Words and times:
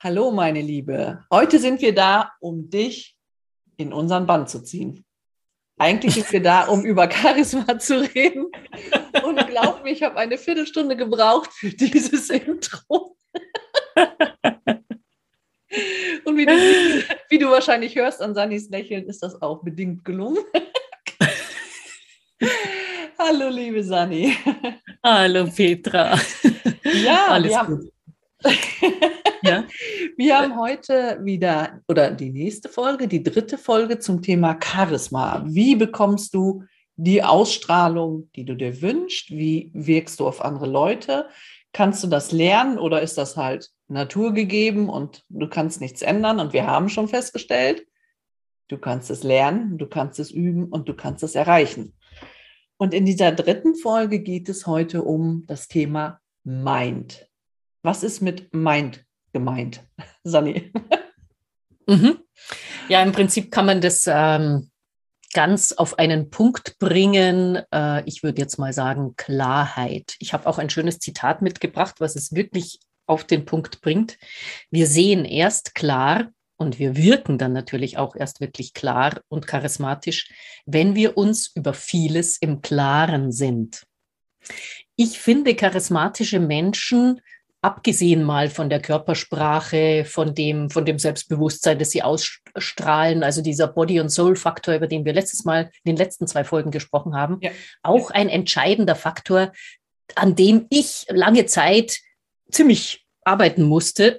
Hallo, 0.00 0.30
meine 0.32 0.60
Liebe. 0.60 1.24
Heute 1.30 1.58
sind 1.58 1.80
wir 1.80 1.94
da, 1.94 2.32
um 2.40 2.68
dich 2.68 3.16
in 3.76 3.92
unseren 3.92 4.26
Bann 4.26 4.46
zu 4.46 4.62
ziehen. 4.62 5.04
Eigentlich 5.78 6.14
sind 6.14 6.30
wir 6.30 6.42
da, 6.42 6.66
um 6.66 6.84
über 6.84 7.10
Charisma 7.10 7.78
zu 7.78 8.00
reden. 8.14 8.46
Und 9.24 9.46
glaub 9.46 9.82
mir, 9.82 9.92
ich 9.92 10.02
habe 10.02 10.16
eine 10.16 10.36
Viertelstunde 10.36 10.96
gebraucht 10.96 11.50
für 11.52 11.70
dieses 11.70 12.30
Intro. 12.30 13.16
Und 16.24 16.36
wie 16.36 16.46
du, 16.46 16.52
wie 17.30 17.38
du 17.38 17.50
wahrscheinlich 17.50 17.96
hörst 17.96 18.22
an 18.22 18.34
Sannys 18.34 18.68
Lächeln, 18.70 19.06
ist 19.06 19.22
das 19.22 19.40
auch 19.40 19.62
bedingt 19.62 20.04
gelungen. 20.04 20.38
Hallo, 23.26 23.48
liebe 23.48 23.82
Sanni. 23.82 24.36
Hallo, 25.02 25.46
Petra. 25.46 26.18
Ja, 26.82 27.28
Alles 27.30 27.52
wir 27.52 27.58
haben, 27.58 27.90
ja? 29.42 29.64
wir 30.18 30.38
haben 30.38 30.58
heute 30.58 31.18
wieder, 31.22 31.80
oder 31.88 32.10
die 32.10 32.28
nächste 32.28 32.68
Folge, 32.68 33.08
die 33.08 33.22
dritte 33.22 33.56
Folge 33.56 33.98
zum 33.98 34.20
Thema 34.20 34.58
Charisma. 34.62 35.42
Wie 35.46 35.74
bekommst 35.74 36.34
du 36.34 36.64
die 36.96 37.22
Ausstrahlung, 37.22 38.28
die 38.36 38.44
du 38.44 38.54
dir 38.56 38.82
wünschst? 38.82 39.30
Wie 39.30 39.70
wirkst 39.72 40.20
du 40.20 40.28
auf 40.28 40.44
andere 40.44 40.66
Leute? 40.66 41.26
Kannst 41.72 42.04
du 42.04 42.08
das 42.08 42.30
lernen 42.30 42.78
oder 42.78 43.00
ist 43.00 43.16
das 43.16 43.38
halt 43.38 43.70
naturgegeben 43.88 44.90
und 44.90 45.24
du 45.30 45.48
kannst 45.48 45.80
nichts 45.80 46.02
ändern? 46.02 46.40
Und 46.40 46.52
wir 46.52 46.66
haben 46.66 46.90
schon 46.90 47.08
festgestellt, 47.08 47.86
du 48.68 48.76
kannst 48.76 49.10
es 49.10 49.22
lernen, 49.22 49.78
du 49.78 49.86
kannst 49.86 50.20
es 50.20 50.30
üben 50.30 50.66
und 50.66 50.90
du 50.90 50.94
kannst 50.94 51.22
es 51.22 51.34
erreichen. 51.34 51.94
Und 52.76 52.92
in 52.94 53.06
dieser 53.06 53.32
dritten 53.32 53.74
Folge 53.74 54.20
geht 54.20 54.48
es 54.48 54.66
heute 54.66 55.02
um 55.02 55.44
das 55.46 55.68
Thema 55.68 56.20
Mind. 56.42 57.28
Was 57.82 58.02
ist 58.02 58.20
mit 58.20 58.52
Mind 58.54 59.04
gemeint, 59.32 59.84
Sani? 60.24 60.72
Mhm. 61.86 62.18
Ja, 62.88 63.02
im 63.02 63.12
Prinzip 63.12 63.50
kann 63.50 63.66
man 63.66 63.80
das 63.80 64.04
ähm, 64.06 64.70
ganz 65.34 65.72
auf 65.72 65.98
einen 65.98 66.30
Punkt 66.30 66.78
bringen. 66.78 67.60
Äh, 67.72 68.02
ich 68.06 68.22
würde 68.22 68.40
jetzt 68.40 68.58
mal 68.58 68.72
sagen 68.72 69.14
Klarheit. 69.16 70.16
Ich 70.18 70.32
habe 70.32 70.46
auch 70.46 70.58
ein 70.58 70.70
schönes 70.70 70.98
Zitat 70.98 71.42
mitgebracht, 71.42 71.96
was 71.98 72.16
es 72.16 72.34
wirklich 72.34 72.80
auf 73.06 73.24
den 73.24 73.44
Punkt 73.44 73.82
bringt. 73.82 74.16
Wir 74.70 74.86
sehen 74.86 75.24
erst 75.24 75.74
klar 75.74 76.30
und 76.56 76.78
wir 76.78 76.96
wirken 76.96 77.38
dann 77.38 77.52
natürlich 77.52 77.98
auch 77.98 78.16
erst 78.16 78.40
wirklich 78.40 78.74
klar 78.74 79.20
und 79.28 79.46
charismatisch, 79.46 80.30
wenn 80.66 80.94
wir 80.94 81.16
uns 81.16 81.50
über 81.54 81.74
vieles 81.74 82.38
im 82.38 82.60
Klaren 82.62 83.32
sind. 83.32 83.82
Ich 84.96 85.18
finde, 85.18 85.54
charismatische 85.54 86.38
Menschen 86.38 87.20
abgesehen 87.64 88.22
mal 88.22 88.50
von 88.50 88.68
der 88.68 88.80
Körpersprache, 88.80 90.04
von 90.04 90.34
dem, 90.34 90.68
von 90.68 90.84
dem 90.84 90.98
Selbstbewusstsein, 90.98 91.78
das 91.78 91.90
sie 91.90 92.02
ausstrahlen, 92.02 93.22
also 93.22 93.40
dieser 93.40 93.68
Body- 93.68 94.00
und 94.00 94.10
Soul-Faktor, 94.10 94.74
über 94.74 94.86
den 94.86 95.06
wir 95.06 95.14
letztes 95.14 95.46
Mal 95.46 95.70
in 95.82 95.92
den 95.92 95.96
letzten 95.96 96.26
zwei 96.26 96.44
Folgen 96.44 96.70
gesprochen 96.70 97.16
haben, 97.16 97.38
ja. 97.40 97.50
auch 97.82 98.10
ein 98.10 98.28
entscheidender 98.28 98.94
Faktor, 98.94 99.50
an 100.14 100.36
dem 100.36 100.66
ich 100.68 101.06
lange 101.08 101.46
Zeit 101.46 102.00
ziemlich 102.50 103.06
arbeiten 103.24 103.62
musste, 103.62 104.18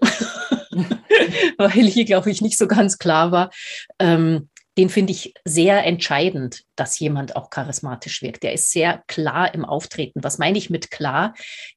weil 1.57 1.85
hier, 1.85 2.05
glaube 2.05 2.31
ich, 2.31 2.41
nicht 2.41 2.57
so 2.57 2.67
ganz 2.67 2.97
klar 2.97 3.31
war. 3.31 3.51
Ähm, 3.99 4.49
den 4.77 4.89
finde 4.89 5.13
ich 5.13 5.33
sehr 5.45 5.85
entscheidend, 5.85 6.63
dass 6.75 6.99
jemand 6.99 7.37
auch 7.37 7.49
charismatisch 7.49 8.21
wirkt. 8.21 8.43
Der 8.43 8.51
ist 8.51 8.71
sehr 8.71 9.01
klar 9.07 9.53
im 9.53 9.63
Auftreten. 9.63 10.21
Was 10.21 10.37
meine 10.37 10.57
ich 10.57 10.69
mit 10.69 10.91
klar? 10.91 11.33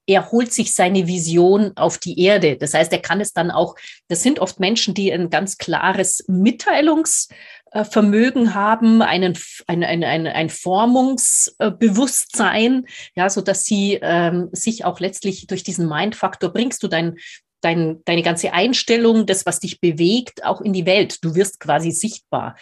Er 0.07 0.33
holt 0.33 0.53
sich 0.53 0.75
seine 0.75 1.07
Vision 1.07 1.77
auf 1.77 1.99
die 1.99 2.21
Erde. 2.21 2.57
Das 2.57 2.75
heißt, 2.75 2.93
er 2.93 2.99
kann 2.99 3.21
es 3.21 3.33
dann 3.33 3.53
auch, 3.53 3.77
das 4.09 4.25
sind 4.25 4.41
oft 4.41 4.59
Menschen, 4.59 4.95
die 4.95 5.13
ein 5.13 5.31
ganz 5.31 5.59
klares 5.59 6.25
Mitteilungsvermögen 6.27 8.55
haben, 8.55 9.01
einen, 9.01 9.39
ein, 9.69 9.85
ein, 9.85 10.03
ein, 10.03 10.27
ein 10.27 10.51
Formungsbewusstsein, 10.51 12.85
ja, 13.15 13.31
so 13.31 13.43
dass 13.43 13.63
sie 13.63 14.01
ähm, 14.03 14.49
sich 14.51 14.85
auch 14.85 14.99
letztlich 14.99 15.47
durch 15.47 15.63
diesen 15.63 15.89
Mindfaktor 15.89 16.53
bringst 16.53 16.83
du 16.83 16.89
dein, 16.89 17.15
dein, 17.61 18.03
deine 18.05 18.23
ganze 18.23 18.53
Einstellung, 18.53 19.27
das, 19.27 19.47
was 19.47 19.61
dich 19.61 19.81
bewegt, 19.81 20.45
auch 20.45 20.61
in 20.61 20.73
die 20.73 20.87
Welt. 20.87 21.25
Du 21.25 21.35
wirst 21.35 21.61
quasi 21.61 21.91
sichtbar. 21.91 22.57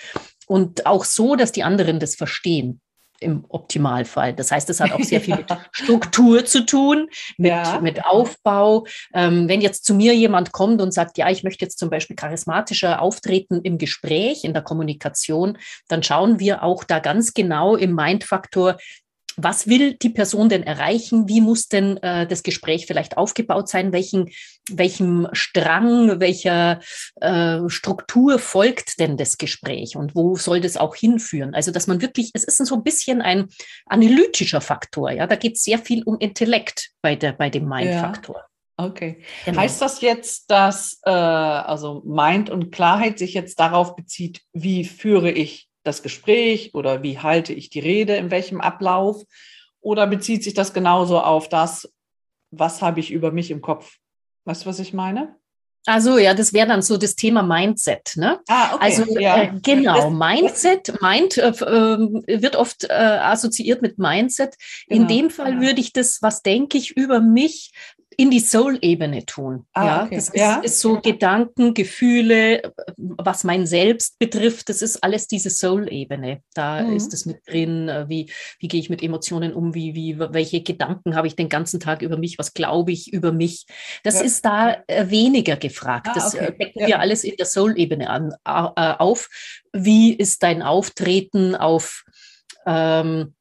Und 0.46 0.86
auch 0.86 1.04
so, 1.04 1.36
dass 1.36 1.52
die 1.52 1.64
anderen 1.64 1.98
das 1.98 2.14
verstehen 2.14 2.80
im 3.20 3.44
Optimalfall. 3.48 4.34
Das 4.34 4.52
heißt, 4.52 4.68
es 4.70 4.80
hat 4.80 4.92
auch 4.92 5.02
sehr 5.02 5.20
viel 5.22 5.36
mit 5.36 5.46
Struktur 5.72 6.44
zu 6.44 6.66
tun, 6.66 7.08
mit, 7.38 7.50
ja. 7.50 7.80
mit 7.80 8.04
Aufbau. 8.04 8.86
Ähm, 9.14 9.48
wenn 9.48 9.60
jetzt 9.60 9.84
zu 9.84 9.94
mir 9.94 10.14
jemand 10.14 10.52
kommt 10.52 10.80
und 10.80 10.92
sagt, 10.92 11.18
ja, 11.18 11.30
ich 11.30 11.42
möchte 11.42 11.64
jetzt 11.64 11.78
zum 11.78 11.90
Beispiel 11.90 12.16
charismatischer 12.16 13.00
auftreten 13.00 13.60
im 13.62 13.78
Gespräch, 13.78 14.44
in 14.44 14.52
der 14.52 14.62
Kommunikation, 14.62 15.58
dann 15.88 16.02
schauen 16.02 16.38
wir 16.38 16.62
auch 16.62 16.84
da 16.84 16.98
ganz 16.98 17.34
genau 17.34 17.76
im 17.76 17.94
Mindfaktor, 17.94 18.76
was 19.36 19.66
will 19.66 19.94
die 19.94 20.10
Person 20.10 20.48
denn 20.48 20.62
erreichen? 20.62 21.28
Wie 21.28 21.40
muss 21.40 21.68
denn 21.68 21.98
äh, 21.98 22.26
das 22.26 22.42
Gespräch 22.42 22.86
vielleicht 22.86 23.16
aufgebaut 23.16 23.68
sein? 23.68 23.92
Welchen, 23.92 24.30
welchem 24.70 25.28
Strang, 25.32 26.20
welcher 26.20 26.80
äh, 27.20 27.58
Struktur 27.68 28.38
folgt 28.38 28.98
denn 28.98 29.16
das 29.16 29.38
Gespräch 29.38 29.96
und 29.96 30.14
wo 30.14 30.36
soll 30.36 30.60
das 30.60 30.76
auch 30.76 30.96
hinführen? 30.96 31.54
Also, 31.54 31.70
dass 31.70 31.86
man 31.86 32.00
wirklich, 32.00 32.30
es 32.34 32.44
ist 32.44 32.64
so 32.64 32.74
ein 32.74 32.82
bisschen 32.82 33.20
ein 33.20 33.48
analytischer 33.84 34.60
Faktor. 34.60 35.10
Ja, 35.10 35.26
da 35.26 35.36
geht 35.36 35.56
es 35.56 35.64
sehr 35.64 35.78
viel 35.78 36.02
um 36.04 36.18
Intellekt 36.18 36.90
bei, 37.02 37.14
der, 37.14 37.32
bei 37.32 37.50
dem 37.50 37.68
Mind-Faktor. 37.68 38.36
Ja. 38.36 38.46
Okay. 38.78 39.22
Genau. 39.44 39.60
Heißt 39.60 39.80
das 39.80 40.02
jetzt, 40.02 40.50
dass 40.50 41.00
äh, 41.04 41.10
also 41.10 42.02
Mind 42.04 42.50
und 42.50 42.70
Klarheit 42.70 43.18
sich 43.18 43.32
jetzt 43.32 43.58
darauf 43.58 43.96
bezieht, 43.96 44.42
wie 44.52 44.84
führe 44.84 45.30
ich 45.30 45.65
das 45.86 46.02
Gespräch 46.02 46.74
oder 46.74 47.02
wie 47.02 47.18
halte 47.18 47.52
ich 47.52 47.70
die 47.70 47.80
Rede, 47.80 48.16
in 48.16 48.30
welchem 48.30 48.60
Ablauf? 48.60 49.22
Oder 49.80 50.06
bezieht 50.06 50.42
sich 50.42 50.54
das 50.54 50.72
genauso 50.72 51.20
auf 51.20 51.48
das, 51.48 51.92
was 52.50 52.82
habe 52.82 53.00
ich 53.00 53.10
über 53.10 53.30
mich 53.30 53.50
im 53.50 53.60
Kopf? 53.60 53.96
Weißt 54.44 54.64
du, 54.64 54.68
was 54.68 54.78
ich 54.78 54.92
meine? 54.92 55.36
Also 55.86 56.18
ja, 56.18 56.34
das 56.34 56.52
wäre 56.52 56.66
dann 56.66 56.82
so 56.82 56.96
das 56.96 57.14
Thema 57.14 57.44
Mindset. 57.44 58.14
Ne? 58.16 58.40
Ah, 58.48 58.74
okay. 58.74 58.84
Also 58.84 59.18
ja. 59.20 59.42
äh, 59.42 59.52
genau, 59.62 60.10
Mindset, 60.10 61.00
Mind 61.00 61.38
äh, 61.38 61.50
äh, 61.50 62.42
wird 62.42 62.56
oft 62.56 62.84
äh, 62.84 62.92
assoziiert 62.92 63.82
mit 63.82 63.96
Mindset. 63.96 64.56
Genau. 64.88 65.02
In 65.02 65.08
dem 65.08 65.30
Fall 65.30 65.60
würde 65.60 65.80
ich 65.80 65.92
das, 65.92 66.20
was 66.22 66.42
denke 66.42 66.76
ich 66.76 66.96
über 66.96 67.20
mich, 67.20 67.70
in 68.18 68.30
die 68.30 68.40
Soul-Ebene 68.40 69.26
tun. 69.26 69.66
Ah, 69.72 69.84
ja, 69.84 70.04
okay. 70.04 70.14
das 70.16 70.28
ist, 70.28 70.36
ja. 70.36 70.56
ist, 70.60 70.80
so 70.80 71.00
Gedanken, 71.00 71.74
Gefühle, 71.74 72.72
was 72.96 73.44
mein 73.44 73.66
Selbst 73.66 74.18
betrifft, 74.18 74.68
das 74.68 74.82
ist 74.82 75.02
alles 75.02 75.28
diese 75.28 75.50
Soul-Ebene. 75.50 76.42
Da 76.54 76.82
mhm. 76.82 76.96
ist 76.96 77.12
es 77.12 77.26
mit 77.26 77.46
drin, 77.46 77.88
äh, 77.88 78.08
wie, 78.08 78.30
wie 78.58 78.68
gehe 78.68 78.80
ich 78.80 78.90
mit 78.90 79.02
Emotionen 79.02 79.52
um, 79.52 79.74
wie, 79.74 79.94
wie, 79.94 80.18
welche 80.18 80.62
Gedanken 80.62 81.14
habe 81.14 81.26
ich 81.26 81.36
den 81.36 81.48
ganzen 81.48 81.78
Tag 81.78 82.02
über 82.02 82.16
mich, 82.16 82.38
was 82.38 82.54
glaube 82.54 82.92
ich 82.92 83.12
über 83.12 83.32
mich. 83.32 83.66
Das 84.02 84.16
ja. 84.16 84.22
ist 84.22 84.44
da 84.44 84.76
äh, 84.86 85.10
weniger 85.10 85.56
gefragt. 85.56 86.08
Ah, 86.10 86.14
das 86.14 86.34
äh, 86.34 86.48
okay. 86.48 86.56
decken 86.58 86.86
wir 86.86 87.00
alles 87.00 87.22
in 87.22 87.36
der 87.36 87.46
Soul-Ebene 87.46 88.08
an, 88.08 88.34
auf. 88.44 89.28
Wie 89.72 90.14
ist 90.14 90.42
dein 90.42 90.62
Auftreten 90.62 91.54
auf 91.54 92.04
ähm, 92.66 93.34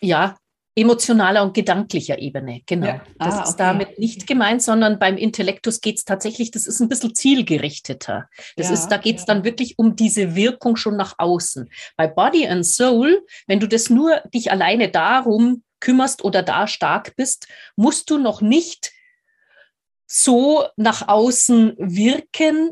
ja, 0.00 0.36
emotionaler 0.78 1.42
und 1.42 1.54
gedanklicher 1.54 2.18
Ebene, 2.18 2.62
genau. 2.66 2.86
Ja. 2.86 3.02
Das 3.18 3.34
ah, 3.34 3.42
ist 3.42 3.48
okay. 3.50 3.56
damit 3.58 3.98
nicht 3.98 4.26
gemeint, 4.26 4.62
sondern 4.62 4.98
beim 4.98 5.16
Intellektus 5.16 5.80
geht 5.80 5.98
es 5.98 6.04
tatsächlich, 6.04 6.50
das 6.50 6.66
ist 6.66 6.80
ein 6.80 6.88
bisschen 6.88 7.14
zielgerichteter. 7.14 8.28
Das 8.56 8.68
ja, 8.68 8.74
ist, 8.74 8.88
da 8.88 8.96
geht 8.96 9.16
es 9.16 9.22
ja. 9.22 9.34
dann 9.34 9.44
wirklich 9.44 9.78
um 9.78 9.96
diese 9.96 10.34
Wirkung 10.34 10.76
schon 10.76 10.96
nach 10.96 11.14
außen. 11.18 11.68
Bei 11.96 12.06
Body 12.06 12.46
and 12.46 12.64
Soul, 12.64 13.24
wenn 13.46 13.60
du 13.60 13.66
das 13.66 13.90
nur 13.90 14.22
dich 14.32 14.50
alleine 14.50 14.88
darum 14.88 15.62
kümmerst 15.80 16.24
oder 16.24 16.42
da 16.42 16.66
stark 16.66 17.16
bist, 17.16 17.48
musst 17.76 18.10
du 18.10 18.18
noch 18.18 18.40
nicht 18.40 18.92
so 20.06 20.64
nach 20.76 21.06
außen 21.08 21.74
wirken, 21.78 22.70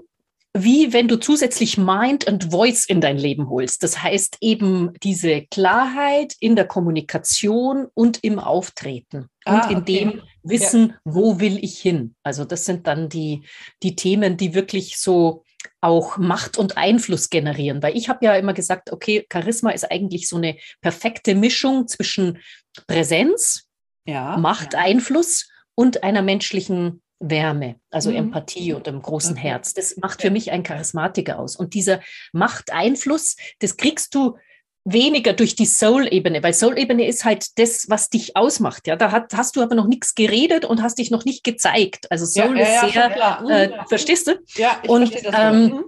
wie 0.62 0.92
wenn 0.92 1.08
du 1.08 1.16
zusätzlich 1.16 1.78
Mind 1.78 2.28
and 2.28 2.50
Voice 2.50 2.86
in 2.86 3.00
dein 3.00 3.18
Leben 3.18 3.48
holst. 3.48 3.82
Das 3.82 4.02
heißt 4.02 4.38
eben 4.40 4.92
diese 5.02 5.42
Klarheit 5.50 6.34
in 6.40 6.56
der 6.56 6.66
Kommunikation 6.66 7.86
und 7.94 8.22
im 8.22 8.38
Auftreten 8.38 9.28
ah, 9.44 9.54
und 9.54 9.70
in 9.70 9.78
okay. 9.78 9.84
dem 9.84 10.22
Wissen, 10.42 10.88
ja. 10.88 10.94
wo 11.04 11.40
will 11.40 11.62
ich 11.62 11.78
hin. 11.78 12.14
Also 12.22 12.44
das 12.44 12.64
sind 12.64 12.86
dann 12.86 13.08
die, 13.08 13.44
die 13.82 13.96
Themen, 13.96 14.36
die 14.36 14.54
wirklich 14.54 14.98
so 14.98 15.44
auch 15.80 16.16
Macht 16.16 16.58
und 16.58 16.76
Einfluss 16.76 17.30
generieren. 17.30 17.82
Weil 17.82 17.96
ich 17.96 18.08
habe 18.08 18.24
ja 18.24 18.34
immer 18.36 18.54
gesagt, 18.54 18.92
okay, 18.92 19.26
Charisma 19.32 19.70
ist 19.70 19.90
eigentlich 19.90 20.28
so 20.28 20.36
eine 20.36 20.56
perfekte 20.80 21.34
Mischung 21.34 21.88
zwischen 21.88 22.38
Präsenz, 22.86 23.68
ja, 24.06 24.36
Macht, 24.36 24.74
ja. 24.74 24.80
Einfluss 24.80 25.48
und 25.74 26.02
einer 26.02 26.22
menschlichen 26.22 27.02
Wärme, 27.18 27.76
also 27.90 28.10
mhm. 28.10 28.16
Empathie 28.16 28.72
und 28.72 28.86
einem 28.86 29.00
großen 29.00 29.32
okay. 29.32 29.48
Herz. 29.48 29.74
Das 29.74 29.96
macht 29.96 30.22
für 30.22 30.30
mich 30.30 30.50
ein 30.50 30.62
Charismatiker 30.62 31.38
aus. 31.38 31.56
Und 31.56 31.74
dieser 31.74 32.00
Machteinfluss, 32.32 33.36
das 33.60 33.76
kriegst 33.76 34.14
du 34.14 34.36
weniger 34.84 35.32
durch 35.32 35.56
die 35.56 35.66
Soul-Ebene, 35.66 36.42
weil 36.42 36.54
Soul-Ebene 36.54 37.06
ist 37.06 37.24
halt 37.24 37.58
das, 37.58 37.86
was 37.88 38.08
dich 38.08 38.36
ausmacht. 38.36 38.86
Ja, 38.86 38.94
da 38.94 39.10
hat, 39.10 39.34
hast 39.34 39.56
du 39.56 39.62
aber 39.62 39.74
noch 39.74 39.88
nichts 39.88 40.14
geredet 40.14 40.64
und 40.64 40.80
hast 40.80 40.98
dich 40.98 41.10
noch 41.10 41.24
nicht 41.24 41.42
gezeigt. 41.42 42.10
Also 42.10 42.24
Soul 42.24 42.56
ja, 42.56 42.68
ja, 42.68 42.86
ist 42.86 42.92
sehr, 42.92 43.16
ja, 43.16 43.48
äh, 43.48 43.68
mhm. 43.68 43.72
verstehst 43.88 44.28
du? 44.28 44.38
Ja, 44.54 44.78
ich 44.82 44.88
und, 44.88 45.08
verstehe 45.08 45.30
das. 45.30 45.40
Ähm, 45.40 45.64
mhm. 45.64 45.84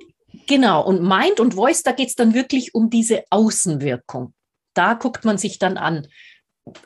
Genau, 0.46 0.84
und 0.84 1.02
Mind 1.02 1.40
und 1.40 1.54
Voice, 1.54 1.82
da 1.82 1.92
geht 1.92 2.08
es 2.08 2.16
dann 2.16 2.34
wirklich 2.34 2.74
um 2.74 2.90
diese 2.90 3.22
Außenwirkung. 3.30 4.34
Da 4.74 4.94
guckt 4.94 5.24
man 5.24 5.38
sich 5.38 5.58
dann 5.58 5.76
an, 5.76 6.08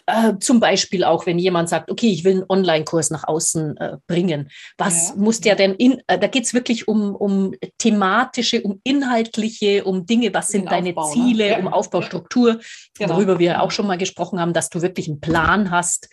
äh, 0.06 0.34
zum 0.40 0.61
Beispiel 0.61 1.05
auch, 1.05 1.26
wenn 1.26 1.38
jemand 1.38 1.69
sagt, 1.69 1.90
okay, 1.90 2.08
ich 2.08 2.25
will 2.25 2.32
einen 2.32 2.44
Online-Kurs 2.49 3.11
nach 3.11 3.25
außen 3.25 3.76
äh, 3.76 3.96
bringen. 4.06 4.50
Was 4.79 5.11
ja. 5.11 5.14
muss 5.17 5.40
der 5.40 5.56
denn 5.56 5.75
in, 5.75 6.02
äh, 6.06 6.19
da 6.19 6.26
geht 6.26 6.44
es 6.44 6.55
wirklich 6.55 6.88
um, 6.88 7.14
um 7.14 7.55
thematische, 7.79 8.62
um 8.62 8.81
inhaltliche, 8.84 9.84
um 9.84 10.06
Dinge, 10.06 10.32
was 10.34 10.49
sind 10.49 10.70
deine 10.70 10.90
Aufbau, 10.90 11.08
ne? 11.08 11.12
Ziele, 11.12 11.44
ne? 11.44 11.50
ja. 11.50 11.58
um 11.58 11.69
Aufbaustruktur, 11.69 12.61
genau. 12.99 13.14
worüber 13.14 13.38
wir 13.38 13.62
auch 13.62 13.70
schon 13.70 13.87
mal 13.87 13.99
gesprochen 13.99 14.40
haben, 14.40 14.52
dass 14.52 14.70
du 14.70 14.82
wirklich 14.82 15.08
einen 15.08 15.20
Plan 15.20 15.70
hast. 15.70 16.08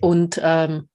Und 0.00 0.40
ähm, 0.42 0.88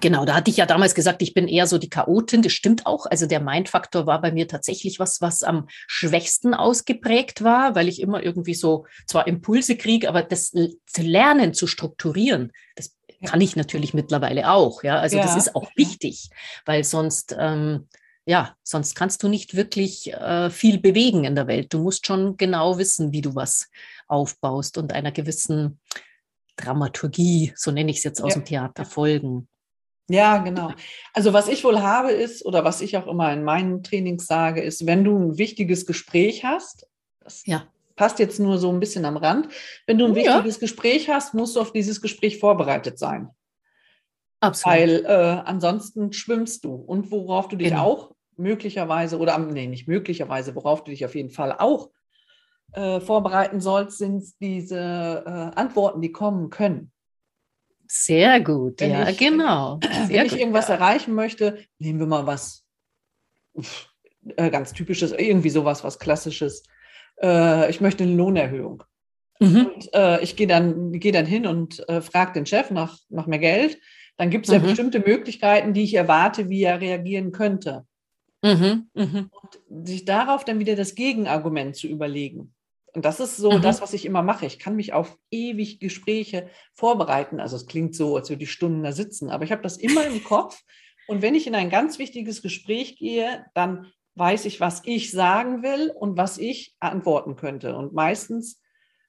Genau, 0.00 0.24
da 0.24 0.34
hatte 0.34 0.50
ich 0.50 0.56
ja 0.56 0.64
damals 0.64 0.94
gesagt, 0.94 1.20
ich 1.20 1.34
bin 1.34 1.48
eher 1.48 1.66
so 1.66 1.76
die 1.76 1.90
Chaotin. 1.90 2.40
Das 2.40 2.52
stimmt 2.52 2.86
auch. 2.86 3.04
Also 3.06 3.26
der 3.26 3.40
Mindfaktor 3.40 4.06
war 4.06 4.22
bei 4.22 4.32
mir 4.32 4.48
tatsächlich 4.48 4.98
was, 4.98 5.20
was 5.20 5.42
am 5.42 5.66
schwächsten 5.68 6.54
ausgeprägt 6.54 7.44
war, 7.44 7.74
weil 7.74 7.88
ich 7.88 8.00
immer 8.00 8.22
irgendwie 8.22 8.54
so 8.54 8.86
zwar 9.06 9.26
Impulse 9.26 9.76
kriege, 9.76 10.08
aber 10.08 10.22
das 10.22 10.50
zu 10.50 11.02
lernen, 11.02 11.52
zu 11.52 11.66
strukturieren, 11.66 12.52
das 12.74 12.96
kann 13.26 13.40
ich 13.42 13.54
natürlich 13.54 13.92
mittlerweile 13.92 14.50
auch. 14.50 14.82
Ja, 14.82 14.98
also 14.98 15.18
ja. 15.18 15.22
das 15.22 15.36
ist 15.36 15.54
auch 15.54 15.70
wichtig, 15.76 16.30
weil 16.64 16.84
sonst, 16.84 17.36
ähm, 17.38 17.86
ja, 18.24 18.56
sonst 18.62 18.94
kannst 18.94 19.22
du 19.22 19.28
nicht 19.28 19.56
wirklich 19.56 20.12
äh, 20.12 20.48
viel 20.48 20.78
bewegen 20.78 21.24
in 21.24 21.34
der 21.34 21.46
Welt. 21.46 21.72
Du 21.74 21.80
musst 21.80 22.06
schon 22.06 22.38
genau 22.38 22.78
wissen, 22.78 23.12
wie 23.12 23.20
du 23.20 23.34
was 23.34 23.68
aufbaust 24.08 24.78
und 24.78 24.92
einer 24.92 25.12
gewissen 25.12 25.80
Dramaturgie, 26.56 27.52
so 27.56 27.70
nenne 27.70 27.90
ich 27.90 27.98
es 27.98 28.04
jetzt 28.04 28.22
aus 28.22 28.34
ja. 28.34 28.40
dem 28.40 28.44
Theater, 28.44 28.84
folgen. 28.84 29.48
Ja, 30.08 30.38
genau. 30.38 30.72
Also 31.14 31.32
was 31.32 31.48
ich 31.48 31.64
wohl 31.64 31.80
habe 31.80 32.10
ist, 32.10 32.44
oder 32.44 32.64
was 32.64 32.80
ich 32.80 32.96
auch 32.96 33.06
immer 33.06 33.32
in 33.32 33.44
meinen 33.44 33.82
Trainings 33.82 34.26
sage, 34.26 34.60
ist, 34.60 34.86
wenn 34.86 35.04
du 35.04 35.16
ein 35.16 35.38
wichtiges 35.38 35.86
Gespräch 35.86 36.44
hast, 36.44 36.86
das 37.20 37.46
ja. 37.46 37.66
passt 37.96 38.18
jetzt 38.18 38.38
nur 38.38 38.58
so 38.58 38.70
ein 38.70 38.80
bisschen 38.80 39.04
am 39.04 39.16
Rand, 39.16 39.48
wenn 39.86 39.98
du 39.98 40.06
ein 40.06 40.14
ja. 40.14 40.36
wichtiges 40.36 40.60
Gespräch 40.60 41.08
hast, 41.08 41.34
musst 41.34 41.56
du 41.56 41.60
auf 41.60 41.72
dieses 41.72 42.00
Gespräch 42.00 42.38
vorbereitet 42.38 42.98
sein. 42.98 43.30
Absolut. 44.40 44.76
Weil 44.76 45.04
äh, 45.06 45.42
ansonsten 45.44 46.12
schwimmst 46.12 46.64
du. 46.64 46.74
Und 46.74 47.10
worauf 47.10 47.48
du 47.48 47.56
dich 47.56 47.68
genau. 47.68 47.84
auch 47.84 48.14
möglicherweise, 48.36 49.18
oder 49.18 49.38
nee, 49.38 49.68
nicht 49.68 49.86
möglicherweise, 49.88 50.54
worauf 50.56 50.84
du 50.84 50.90
dich 50.90 51.04
auf 51.04 51.14
jeden 51.14 51.30
Fall 51.30 51.54
auch 51.56 51.90
äh, 52.72 53.00
vorbereiten 53.00 53.60
sollst, 53.60 53.98
sind 53.98 54.24
diese 54.40 54.78
äh, 55.24 55.58
Antworten, 55.58 56.00
die 56.00 56.12
kommen 56.12 56.50
können. 56.50 56.91
Sehr 57.94 58.40
gut, 58.40 58.80
wenn 58.80 58.90
ja, 58.90 59.08
ich, 59.10 59.18
genau. 59.18 59.78
Sehr 60.06 60.20
wenn 60.20 60.26
ich 60.26 60.38
irgendwas 60.38 60.68
ja. 60.68 60.76
erreichen 60.76 61.14
möchte, 61.14 61.58
nehmen 61.78 62.00
wir 62.00 62.06
mal 62.06 62.26
was 62.26 62.64
äh, 64.36 64.48
ganz 64.48 64.72
typisches, 64.72 65.12
irgendwie 65.12 65.50
sowas, 65.50 65.84
was 65.84 65.98
klassisches. 65.98 66.62
Äh, 67.22 67.68
ich 67.68 67.82
möchte 67.82 68.04
eine 68.04 68.14
Lohnerhöhung. 68.14 68.82
Mhm. 69.40 69.66
Und 69.66 69.94
äh, 69.94 70.22
ich 70.22 70.36
gehe 70.36 70.46
dann, 70.46 70.92
geh 70.92 71.12
dann 71.12 71.26
hin 71.26 71.46
und 71.46 71.86
äh, 71.86 72.00
frage 72.00 72.32
den 72.32 72.46
Chef 72.46 72.70
nach, 72.70 72.96
nach 73.10 73.26
mehr 73.26 73.38
Geld. 73.38 73.78
Dann 74.16 74.30
gibt 74.30 74.46
es 74.46 74.54
mhm. 74.54 74.60
ja 74.60 74.68
bestimmte 74.68 75.00
Möglichkeiten, 75.00 75.74
die 75.74 75.84
ich 75.84 75.92
erwarte, 75.92 76.48
wie 76.48 76.62
er 76.62 76.80
reagieren 76.80 77.30
könnte. 77.30 77.84
Mhm. 78.42 78.88
Mhm. 78.94 79.30
Und 79.30 79.86
sich 79.86 80.06
darauf 80.06 80.46
dann 80.46 80.60
wieder 80.60 80.76
das 80.76 80.94
Gegenargument 80.94 81.76
zu 81.76 81.88
überlegen. 81.88 82.54
Und 82.94 83.04
das 83.04 83.20
ist 83.20 83.36
so 83.36 83.52
mhm. 83.52 83.62
das, 83.62 83.80
was 83.80 83.94
ich 83.94 84.04
immer 84.04 84.22
mache. 84.22 84.46
Ich 84.46 84.58
kann 84.58 84.76
mich 84.76 84.92
auf 84.92 85.16
ewig 85.30 85.80
Gespräche 85.80 86.48
vorbereiten. 86.74 87.40
Also 87.40 87.56
es 87.56 87.66
klingt 87.66 87.94
so, 87.94 88.16
als 88.16 88.28
würde 88.28 88.42
ich 88.42 88.52
Stunden 88.52 88.82
da 88.82 88.92
sitzen, 88.92 89.30
aber 89.30 89.44
ich 89.44 89.52
habe 89.52 89.62
das 89.62 89.78
immer 89.78 90.06
im 90.06 90.22
Kopf. 90.24 90.60
Und 91.08 91.22
wenn 91.22 91.34
ich 91.34 91.46
in 91.46 91.54
ein 91.54 91.70
ganz 91.70 91.98
wichtiges 91.98 92.42
Gespräch 92.42 92.96
gehe, 92.96 93.46
dann 93.54 93.86
weiß 94.14 94.44
ich, 94.44 94.60
was 94.60 94.82
ich 94.84 95.10
sagen 95.10 95.62
will 95.62 95.90
und 95.90 96.16
was 96.16 96.36
ich 96.38 96.74
antworten 96.80 97.34
könnte. 97.36 97.76
Und 97.76 97.94
meistens 97.94 98.60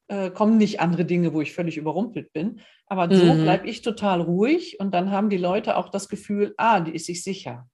äh, 0.08 0.32
kommen 0.32 0.58
nicht 0.58 0.80
andere 0.80 1.06
Dinge, 1.06 1.34
wo 1.34 1.42
ich 1.42 1.54
völlig 1.54 1.78
überrumpelt 1.78 2.32
bin. 2.32 2.62
Aber 2.88 3.08
mhm. 3.08 3.16
so 3.16 3.34
bleibe 3.34 3.68
ich 3.68 3.82
total 3.82 4.22
ruhig 4.22 4.80
und 4.80 4.94
dann 4.94 5.12
haben 5.12 5.30
die 5.30 5.38
Leute 5.38 5.76
auch 5.76 5.90
das 5.90 6.08
Gefühl, 6.08 6.54
ah, 6.58 6.80
die 6.80 6.96
ist 6.96 7.06
sich 7.06 7.22
sicher. 7.22 7.68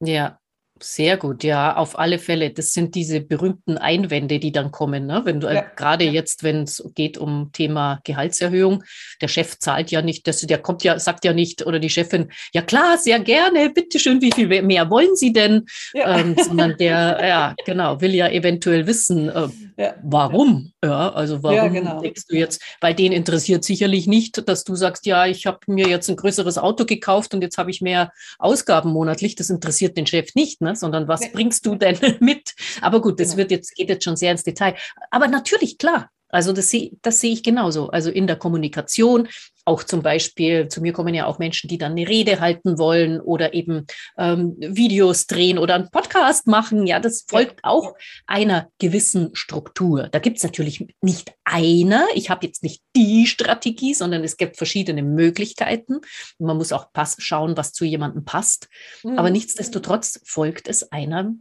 Ja, 0.00 0.40
sehr 0.82 1.16
gut, 1.16 1.44
ja, 1.44 1.76
auf 1.76 1.98
alle 1.98 2.18
Fälle. 2.18 2.50
Das 2.50 2.72
sind 2.72 2.94
diese 2.94 3.20
berühmten 3.20 3.78
Einwände, 3.78 4.38
die 4.38 4.52
dann 4.52 4.70
kommen. 4.70 5.06
Ne? 5.06 5.22
Wenn 5.24 5.40
du 5.40 5.46
äh, 5.46 5.56
ja. 5.56 5.64
gerade 5.76 6.04
jetzt, 6.04 6.42
wenn 6.42 6.62
es 6.62 6.82
geht 6.94 7.18
um 7.18 7.50
Thema 7.52 8.00
Gehaltserhöhung, 8.04 8.82
der 9.20 9.28
Chef 9.28 9.58
zahlt 9.58 9.90
ja 9.90 10.02
nicht, 10.02 10.26
das, 10.26 10.40
der 10.40 10.58
kommt 10.58 10.82
ja, 10.84 10.98
sagt 10.98 11.24
ja 11.24 11.32
nicht, 11.32 11.66
oder 11.66 11.78
die 11.78 11.90
Chefin, 11.90 12.30
ja 12.52 12.62
klar, 12.62 12.98
sehr 12.98 13.20
gerne, 13.20 13.70
bitteschön, 13.70 14.20
wie 14.20 14.32
viel 14.32 14.62
mehr 14.62 14.90
wollen 14.90 15.14
Sie 15.16 15.32
denn? 15.32 15.66
Ja. 15.92 16.18
Ähm, 16.18 16.36
sondern 16.36 16.76
der, 16.78 17.18
ja, 17.26 17.54
genau, 17.64 18.00
will 18.00 18.14
ja 18.14 18.28
eventuell 18.28 18.86
wissen, 18.86 19.28
äh, 19.28 19.48
ja. 19.76 19.94
warum. 20.02 20.72
Ja, 20.82 21.12
also 21.12 21.42
warum 21.42 21.72
genau. 21.72 22.00
denkst 22.00 22.26
du 22.28 22.36
jetzt, 22.36 22.62
weil 22.80 22.94
den 22.94 23.12
interessiert 23.12 23.64
sicherlich 23.64 24.06
nicht, 24.06 24.48
dass 24.48 24.64
du 24.64 24.74
sagst, 24.74 25.04
ja, 25.06 25.26
ich 25.26 25.46
habe 25.46 25.58
mir 25.66 25.88
jetzt 25.88 26.08
ein 26.08 26.16
größeres 26.16 26.58
Auto 26.58 26.84
gekauft 26.86 27.34
und 27.34 27.42
jetzt 27.42 27.58
habe 27.58 27.70
ich 27.70 27.80
mehr 27.80 28.12
Ausgaben 28.38 28.90
monatlich. 28.90 29.34
Das 29.34 29.50
interessiert 29.50 29.96
den 29.96 30.06
Chef 30.06 30.34
nicht. 30.34 30.60
Ne? 30.62 30.69
Ne? 30.70 30.76
sondern 30.76 31.08
was 31.08 31.30
bringst 31.32 31.66
du 31.66 31.74
denn 31.74 31.98
mit? 32.20 32.54
Aber 32.80 33.00
gut, 33.00 33.20
das 33.20 33.28
genau. 33.28 33.38
wird 33.38 33.50
jetzt, 33.50 33.74
geht 33.74 33.88
jetzt 33.88 34.04
schon 34.04 34.16
sehr 34.16 34.32
ins 34.32 34.44
Detail. 34.44 34.74
Aber 35.10 35.28
natürlich, 35.28 35.78
klar, 35.78 36.10
also 36.30 36.52
das 36.52 36.70
sehe 36.70 36.92
das 37.02 37.20
sehe 37.20 37.32
ich 37.32 37.42
genauso. 37.42 37.90
Also 37.90 38.10
in 38.10 38.26
der 38.26 38.36
Kommunikation, 38.36 39.28
auch 39.64 39.84
zum 39.84 40.02
Beispiel, 40.02 40.68
zu 40.68 40.80
mir 40.80 40.92
kommen 40.92 41.14
ja 41.14 41.26
auch 41.26 41.38
Menschen, 41.38 41.68
die 41.68 41.78
dann 41.78 41.92
eine 41.92 42.08
Rede 42.08 42.40
halten 42.40 42.78
wollen 42.78 43.20
oder 43.20 43.54
eben 43.54 43.86
ähm, 44.18 44.56
Videos 44.58 45.26
drehen 45.26 45.58
oder 45.58 45.74
einen 45.74 45.90
Podcast 45.90 46.46
machen. 46.46 46.86
Ja, 46.86 46.98
das 46.98 47.24
folgt 47.28 47.60
auch 47.62 47.94
einer 48.26 48.68
gewissen 48.78 49.30
Struktur. 49.34 50.08
Da 50.10 50.18
gibt 50.18 50.38
es 50.38 50.42
natürlich 50.42 50.86
nicht 51.02 51.32
einer. 51.44 52.06
Ich 52.14 52.30
habe 52.30 52.46
jetzt 52.46 52.62
nicht 52.62 52.82
die 52.96 53.26
Strategie, 53.26 53.94
sondern 53.94 54.24
es 54.24 54.36
gibt 54.36 54.56
verschiedene 54.56 55.02
Möglichkeiten. 55.02 56.00
man 56.38 56.56
muss 56.56 56.72
auch 56.72 56.92
pass 56.92 57.16
schauen, 57.18 57.56
was 57.56 57.72
zu 57.72 57.84
jemandem 57.84 58.24
passt. 58.24 58.68
Mhm. 59.04 59.18
Aber 59.18 59.30
nichtsdestotrotz 59.30 60.20
folgt 60.24 60.68
es 60.68 60.90
einer, 60.90 61.34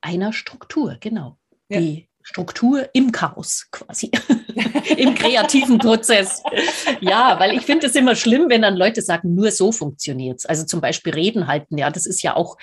einer 0.00 0.32
Struktur, 0.32 0.96
genau. 1.00 1.38
Ja. 1.68 1.80
Die 1.80 2.08
Struktur 2.26 2.88
im 2.94 3.12
Chaos 3.12 3.68
quasi, 3.70 4.10
im 4.96 5.14
kreativen 5.14 5.78
Prozess. 5.78 6.42
Ja, 7.00 7.38
weil 7.38 7.52
ich 7.52 7.66
finde 7.66 7.86
es 7.86 7.94
immer 7.94 8.16
schlimm, 8.16 8.46
wenn 8.48 8.62
dann 8.62 8.76
Leute 8.76 9.02
sagen, 9.02 9.34
nur 9.34 9.50
so 9.50 9.72
funktioniert's. 9.72 10.46
Also 10.46 10.64
zum 10.64 10.80
Beispiel 10.80 11.12
Reden 11.12 11.46
halten, 11.46 11.76
ja, 11.76 11.90
das 11.90 12.06
ist 12.06 12.22
ja 12.22 12.34
auch 12.34 12.56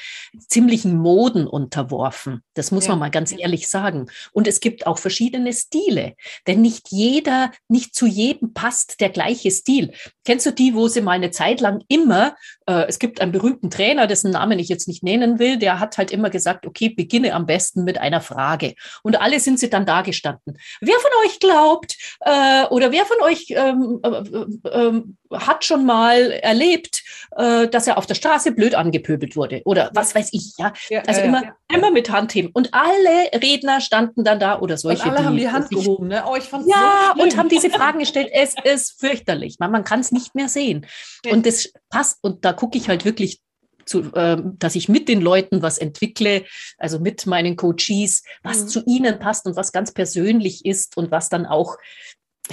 ziemlichen 0.48 0.98
Moden 0.98 1.46
unterworfen. 1.46 2.41
Das 2.56 2.72
muss 2.72 2.86
ja. 2.86 2.91
man 2.91 3.00
mal 3.00 3.12
ganz 3.12 3.32
ehrlich 3.32 3.70
sagen. 3.70 4.08
Und 4.34 4.48
es 4.48 4.62
gibt 4.62 4.88
auch 4.88 4.98
verschiedene 4.98 5.53
Stile, 5.53 6.15
denn 6.48 6.62
nicht 6.62 6.88
jeder, 6.89 7.51
nicht 7.68 7.94
zu 7.94 8.08
jedem 8.08 8.53
passt 8.53 9.00
der 9.00 9.10
gleiche 9.10 9.51
Stil. 9.51 9.94
Kennst 10.24 10.46
du 10.46 10.51
die, 10.51 10.75
wo 10.75 10.88
sie 10.88 11.01
mal 11.01 11.12
eine 11.12 11.32
Zeit 11.32 11.62
lang 11.62 11.84
immer, 11.88 12.36
äh, 12.68 12.86
es 12.88 13.00
gibt 13.00 13.22
einen 13.22 13.32
berühmten 13.32 13.70
Trainer, 13.70 14.08
dessen 14.08 14.32
Namen 14.32 14.60
ich 14.60 14.70
jetzt 14.70 14.88
nicht 14.88 15.04
nennen 15.04 15.40
will, 15.40 15.58
der 15.58 15.80
hat 15.80 15.98
halt 15.98 16.12
immer 16.12 16.30
gesagt, 16.30 16.66
okay, 16.66 16.90
beginne 16.90 17.34
am 17.34 17.46
besten 17.46 17.84
mit 17.84 17.98
einer 17.98 18.22
Frage. 18.22 18.75
Und 19.04 19.20
alle 19.20 19.40
sind 19.40 19.60
sie 19.60 19.70
dann 19.70 19.86
da 19.86 20.01
gestanden. 20.01 20.58
Wer 20.80 20.96
von 21.00 21.12
euch 21.25 21.40
glaubt 21.40 21.98
äh, 22.22 22.66
oder 22.66 22.92
wer 22.92 23.06
von 23.06 23.22
euch 23.22 23.48
ähm, 23.50 24.00
äh, 24.04 24.70
äh, 24.70 25.04
hat 25.32 25.64
schon 25.64 25.86
mal 25.86 26.32
erlebt, 26.32 27.04
äh, 27.36 27.68
dass 27.68 27.88
er 27.88 27.98
auf 27.98 28.06
der 28.06 28.16
Straße 28.16 28.52
blöd 28.52 28.76
angepöbelt 28.76 29.36
wurde 29.36 29.62
oder 29.66 29.92
was 29.94 30.14
weiß 30.16 30.30
ich, 30.32 30.54
ja. 30.58 30.74
ja 30.90 31.02
also 31.08 31.22
immer, 31.22 31.44
ja. 31.44 31.56
immer 31.76 31.92
mit 31.92 32.12
Handheben. 32.12 32.52
Und 32.54 32.74
alle 32.74 33.32
Redner 33.42 33.82
standen 33.82 34.24
dann 34.24 34.40
da 34.40 34.60
oder 34.60 34.78
solche. 34.78 35.04
Und 35.04 35.12
alle 35.12 35.20
die, 35.20 35.26
haben 35.26 35.38
die 35.38 35.50
Hand 35.50 35.70
gehoben, 35.70 36.08
ne? 36.08 36.24
Oh, 36.28 36.36
ich 36.36 36.44
fand's 36.44 36.68
ja, 36.70 37.14
so 37.16 37.24
und 37.24 37.38
haben 37.38 37.50
diese 37.50 37.70
Fragen 37.70 38.00
gestellt. 38.00 38.30
Es 38.32 38.56
ist 38.64 39.00
fürchterlich. 39.00 39.58
Man, 39.60 39.72
man 39.72 39.84
kann 39.84 40.00
es 40.00 40.12
nicht 40.12 40.36
mehr 40.36 40.50
sehen. 40.50 40.86
Und 41.30 41.46
das 41.46 41.72
passt. 41.90 42.20
Und 42.22 42.46
da 42.46 42.54
gucke 42.54 42.78
ich 42.78 42.90
halt 42.90 43.06
wirklich 43.06 43.42
zu, 43.86 44.14
äh, 44.14 44.38
dass 44.58 44.76
ich 44.76 44.90
mit 44.90 45.10
den 45.10 45.22
Leuten 45.22 45.62
was 45.62 45.78
entwickle, 45.78 46.46
also 46.78 47.00
mit 47.00 47.26
meinen 47.26 47.56
Coaches, 47.56 48.24
was 48.44 48.64
mhm. 48.64 48.68
zu 48.68 48.84
ihnen 48.86 49.20
passt 49.20 49.46
und 49.46 49.56
was 49.56 49.72
ganz 49.72 49.92
persönlich 49.92 50.66
ist 50.66 50.98
und 50.98 51.12
was 51.12 51.30
dann 51.30 51.46
auch 51.46 51.78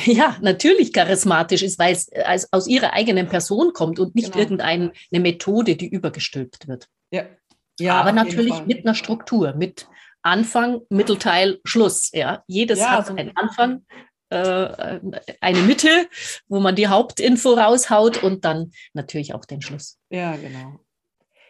ja, 0.04 0.36
natürlich 0.40 0.92
charismatisch 0.92 1.62
ist, 1.62 1.78
weil 1.78 1.92
es 1.94 2.52
aus 2.52 2.66
ihrer 2.66 2.92
eigenen 2.92 3.28
Person 3.28 3.72
kommt 3.72 3.98
und 3.98 4.14
nicht 4.14 4.32
genau. 4.32 4.42
irgendeine 4.42 4.92
Methode, 5.10 5.76
die 5.76 5.88
übergestülpt 5.88 6.68
wird. 6.68 6.88
Ja. 7.10 7.24
ja 7.78 8.00
Aber 8.00 8.12
natürlich 8.12 8.64
mit 8.66 8.84
einer 8.84 8.94
Struktur, 8.94 9.54
mit 9.54 9.86
Anfang, 10.22 10.80
Mittelteil, 10.90 11.60
Schluss. 11.64 12.10
Ja, 12.12 12.42
jedes 12.46 12.78
ja, 12.80 12.90
hat 12.90 13.06
so 13.06 13.14
einen 13.14 13.36
Anfang, 13.36 13.84
äh, 14.30 15.00
eine 15.40 15.62
Mitte, 15.62 16.08
wo 16.48 16.60
man 16.60 16.74
die 16.74 16.88
Hauptinfo 16.88 17.54
raushaut 17.54 18.22
und 18.22 18.44
dann 18.44 18.72
natürlich 18.92 19.34
auch 19.34 19.44
den 19.44 19.62
Schluss. 19.62 19.98
Ja, 20.10 20.36
genau. 20.36 20.80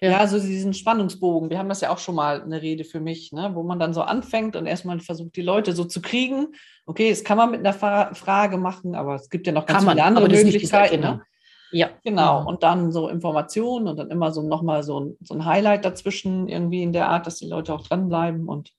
Ja. 0.00 0.18
also 0.18 0.38
diesen 0.38 0.74
Spannungsbogen. 0.74 1.50
Wir 1.50 1.58
haben 1.58 1.68
das 1.68 1.80
ja 1.80 1.90
auch 1.90 1.98
schon 1.98 2.14
mal 2.14 2.42
eine 2.42 2.62
Rede 2.62 2.84
für 2.84 3.00
mich, 3.00 3.32
ne? 3.32 3.50
wo 3.54 3.62
man 3.62 3.78
dann 3.78 3.94
so 3.94 4.02
anfängt 4.02 4.56
und 4.56 4.66
erstmal 4.66 5.00
versucht, 5.00 5.36
die 5.36 5.42
Leute 5.42 5.72
so 5.72 5.84
zu 5.84 6.00
kriegen. 6.00 6.48
Okay, 6.86 7.10
das 7.10 7.24
kann 7.24 7.38
man 7.38 7.50
mit 7.50 7.60
einer 7.60 7.72
Fra 7.72 8.14
Frage 8.14 8.56
machen, 8.56 8.94
aber 8.94 9.14
es 9.14 9.28
gibt 9.30 9.46
ja 9.46 9.52
noch 9.52 9.66
ganz 9.66 9.84
kann 9.84 9.88
viele 9.88 10.02
man, 10.02 10.16
andere 10.16 10.28
Möglichkeiten. 10.28 11.00
Ne? 11.00 11.22
Ja. 11.70 11.90
Genau. 12.04 12.46
Und 12.46 12.62
dann 12.62 12.92
so 12.92 13.08
Informationen 13.08 13.88
und 13.88 13.98
dann 13.98 14.10
immer 14.10 14.32
so 14.32 14.42
nochmal 14.42 14.82
so 14.82 15.00
ein, 15.00 15.16
so 15.20 15.34
ein 15.34 15.44
Highlight 15.44 15.84
dazwischen, 15.84 16.48
irgendwie 16.48 16.82
in 16.82 16.92
der 16.92 17.08
Art, 17.08 17.26
dass 17.26 17.36
die 17.36 17.48
Leute 17.48 17.74
auch 17.74 17.86
dranbleiben 17.86 18.48
und 18.48 18.72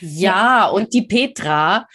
ja, 0.00 0.68
und 0.68 0.92
die 0.92 1.02
Petra, 1.02 1.86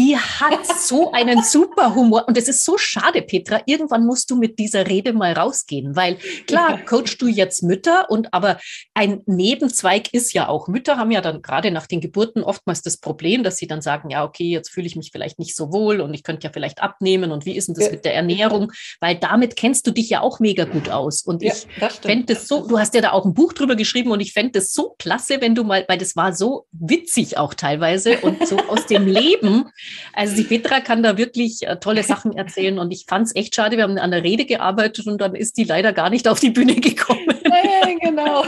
die 0.00 0.16
hat 0.16 0.66
so 0.66 1.12
einen 1.12 1.42
super 1.42 1.94
Humor. 1.94 2.24
Und 2.26 2.38
es 2.38 2.48
ist 2.48 2.64
so 2.64 2.78
schade, 2.78 3.20
Petra. 3.20 3.60
Irgendwann 3.66 4.06
musst 4.06 4.30
du 4.30 4.36
mit 4.36 4.58
dieser 4.58 4.86
Rede 4.86 5.12
mal 5.12 5.34
rausgehen, 5.34 5.94
weil 5.94 6.16
klar, 6.46 6.78
coachst 6.86 7.20
du 7.20 7.26
jetzt 7.26 7.62
Mütter 7.62 8.08
und 8.08 8.32
aber 8.32 8.58
ein 8.94 9.20
Nebenzweig 9.26 10.14
ist 10.14 10.32
ja 10.32 10.48
auch, 10.48 10.68
Mütter 10.68 10.96
haben 10.96 11.10
ja 11.10 11.20
dann 11.20 11.42
gerade 11.42 11.70
nach 11.70 11.86
den 11.86 12.00
Geburten 12.00 12.42
oftmals 12.42 12.80
das 12.80 12.96
Problem, 12.96 13.42
dass 13.42 13.58
sie 13.58 13.66
dann 13.66 13.82
sagen, 13.82 14.08
ja, 14.08 14.24
okay, 14.24 14.44
jetzt 14.44 14.70
fühle 14.70 14.86
ich 14.86 14.96
mich 14.96 15.10
vielleicht 15.12 15.38
nicht 15.38 15.54
so 15.54 15.70
wohl 15.70 16.00
und 16.00 16.14
ich 16.14 16.22
könnte 16.22 16.46
ja 16.46 16.52
vielleicht 16.52 16.82
abnehmen 16.82 17.30
und 17.30 17.44
wie 17.44 17.56
ist 17.56 17.68
denn 17.68 17.74
das 17.74 17.86
ja. 17.86 17.90
mit 17.90 18.06
der 18.06 18.14
Ernährung? 18.14 18.72
Weil 19.00 19.16
damit 19.16 19.56
kennst 19.56 19.86
du 19.86 19.90
dich 19.90 20.08
ja 20.08 20.22
auch 20.22 20.40
mega 20.40 20.64
gut 20.64 20.88
aus. 20.88 21.22
Und 21.22 21.42
ja, 21.42 21.52
ich 21.52 21.66
fände 22.00 22.32
es 22.32 22.48
so, 22.48 22.66
du 22.66 22.78
hast 22.78 22.94
ja 22.94 23.02
da 23.02 23.12
auch 23.12 23.26
ein 23.26 23.34
Buch 23.34 23.52
drüber 23.52 23.76
geschrieben 23.76 24.12
und 24.12 24.20
ich 24.20 24.32
fände 24.32 24.60
es 24.60 24.72
so 24.72 24.94
klasse, 24.98 25.42
wenn 25.42 25.54
du 25.54 25.64
mal, 25.64 25.84
weil 25.88 25.98
das 25.98 26.16
war 26.16 26.32
so 26.32 26.66
witzig 26.72 27.36
auch 27.36 27.52
teilweise 27.52 28.18
und 28.20 28.48
so 28.48 28.56
aus 28.56 28.86
dem 28.86 29.06
Leben 29.06 29.66
also 30.12 30.36
die 30.36 30.44
Petra 30.44 30.80
kann 30.80 31.02
da 31.02 31.16
wirklich 31.16 31.66
äh, 31.66 31.76
tolle 31.76 32.02
Sachen 32.02 32.36
erzählen 32.36 32.78
und 32.78 32.90
ich 32.90 33.06
fand 33.08 33.26
es 33.26 33.36
echt 33.36 33.54
schade. 33.54 33.76
Wir 33.76 33.84
haben 33.84 33.98
an 33.98 34.10
der 34.10 34.22
Rede 34.22 34.44
gearbeitet 34.44 35.06
und 35.06 35.20
dann 35.20 35.34
ist 35.34 35.56
die 35.56 35.64
leider 35.64 35.92
gar 35.92 36.10
nicht 36.10 36.28
auf 36.28 36.40
die 36.40 36.50
Bühne 36.50 36.76
gekommen. 36.76 37.26
Ja, 37.50 37.94
genau. 38.00 38.44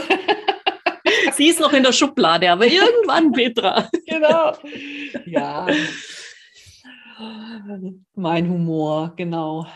Sie 1.35 1.49
ist 1.49 1.59
noch 1.59 1.73
in 1.73 1.83
der 1.83 1.91
Schublade, 1.91 2.51
aber 2.51 2.65
irgendwann, 2.65 3.31
Petra. 3.31 3.89
Genau. 4.05 4.53
Ja. 5.25 5.67
Mein 8.15 8.49
Humor, 8.49 9.13
genau. 9.15 9.67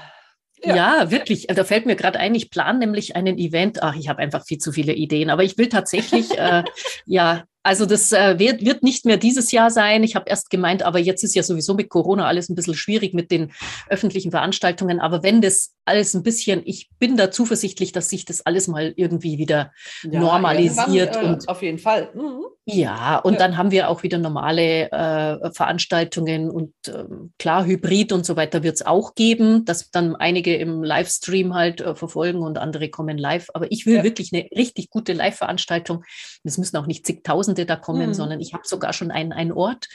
Ja. 0.64 0.76
ja. 0.76 1.12
wirklich. 1.12 1.48
Da 1.48 1.64
fällt 1.64 1.86
mir 1.86 1.96
gerade 1.96 2.20
ein, 2.20 2.36
ich 2.36 2.50
plane 2.50 2.80
nämlich 2.80 3.16
einen 3.16 3.38
Event. 3.38 3.84
Ach, 3.84 3.96
ich 3.96 4.10
habe 4.10 4.20
einfach 4.20 4.46
viel 4.46 4.58
zu 4.58 4.72
viele 4.72 4.94
Ideen, 4.94 5.30
aber 5.30 5.44
ich 5.44 5.58
will 5.58 5.70
tatsächlich 5.70 6.38
äh, 6.38 6.64
ja 7.06 7.44
also 7.68 7.86
das 7.86 8.14
äh, 8.14 8.40
wird, 8.40 8.64
wird 8.64 8.82
nicht 8.82 9.04
mehr 9.04 9.18
dieses 9.18 9.52
Jahr 9.52 9.70
sein. 9.70 10.02
Ich 10.02 10.16
habe 10.16 10.30
erst 10.30 10.50
gemeint, 10.50 10.84
aber 10.84 11.00
jetzt 11.00 11.22
ist 11.26 11.36
ja 11.36 11.44
sowieso 11.44 11.74
mit 11.74 11.90
Corona 11.90 12.26
alles 12.26 12.48
ein 12.48 12.56
bisschen 12.56 12.76
schwierig 12.76 13.14
mit 13.14 13.30
den 13.30 13.52
öffentlichen 13.90 14.32
Veranstaltungen. 14.32 15.02
Aber 15.02 15.22
wenn 15.22 15.42
das 15.42 15.74
alles 15.88 16.14
ein 16.14 16.24
bisschen, 16.24 16.62
ich 16.66 16.90
bin 17.00 17.18
da 17.18 17.32
zuversichtlich, 17.32 17.92
dass 17.92 18.10
sich 18.10 18.26
das 18.26 18.46
alles 18.46 18.68
mal 18.68 18.94
irgendwie 18.96 19.38
wieder 19.38 19.72
ja, 20.04 20.20
normalisiert. 20.20 21.16
Äh, 21.16 21.26
und 21.26 21.50
auf 21.50 21.62
jeden 21.62 21.80
Fall. 21.80 22.10
Mhm. 22.14 22.46
Ja, 22.70 23.20
und 23.20 23.34
ja. 23.34 23.40
dann 23.40 23.56
haben 23.56 23.72
wir 23.72 23.88
auch 23.90 24.04
wieder 24.04 24.18
normale 24.18 24.92
äh, 24.92 25.52
Veranstaltungen 25.54 26.50
und 26.50 26.74
ähm, 26.90 27.32
klar, 27.40 27.66
Hybrid 27.66 28.12
und 28.12 28.26
so 28.26 28.36
weiter 28.36 28.62
wird 28.62 28.76
es 28.76 28.86
auch 28.86 29.16
geben, 29.16 29.64
dass 29.64 29.90
dann 29.90 30.18
einige 30.18 30.54
im 30.58 30.84
Livestream 30.84 31.54
halt 31.54 31.80
äh, 31.80 31.96
verfolgen 31.96 32.42
und 32.42 32.58
andere 32.58 32.90
kommen 32.90 33.18
live. 33.18 33.48
Aber 33.54 33.72
ich 33.72 33.86
will 33.86 33.96
ja. 33.96 34.04
wirklich 34.04 34.34
eine 34.34 34.50
richtig 34.54 34.90
gute 34.90 35.14
Live-Veranstaltung. 35.14 36.04
Es 36.44 36.58
müssen 36.58 36.76
auch 36.76 36.88
nicht 36.88 37.06
zigtausende 37.06 37.66
da 37.66 37.78
kommen, 37.78 38.10
mhm. 38.10 38.14
sondern 38.14 38.42
ich 38.42 38.54
habe 38.54 38.64
sogar 38.68 38.92
schon 38.92 39.12
einen, 39.12 39.32
einen 39.32 39.54
Ort. 39.54 39.88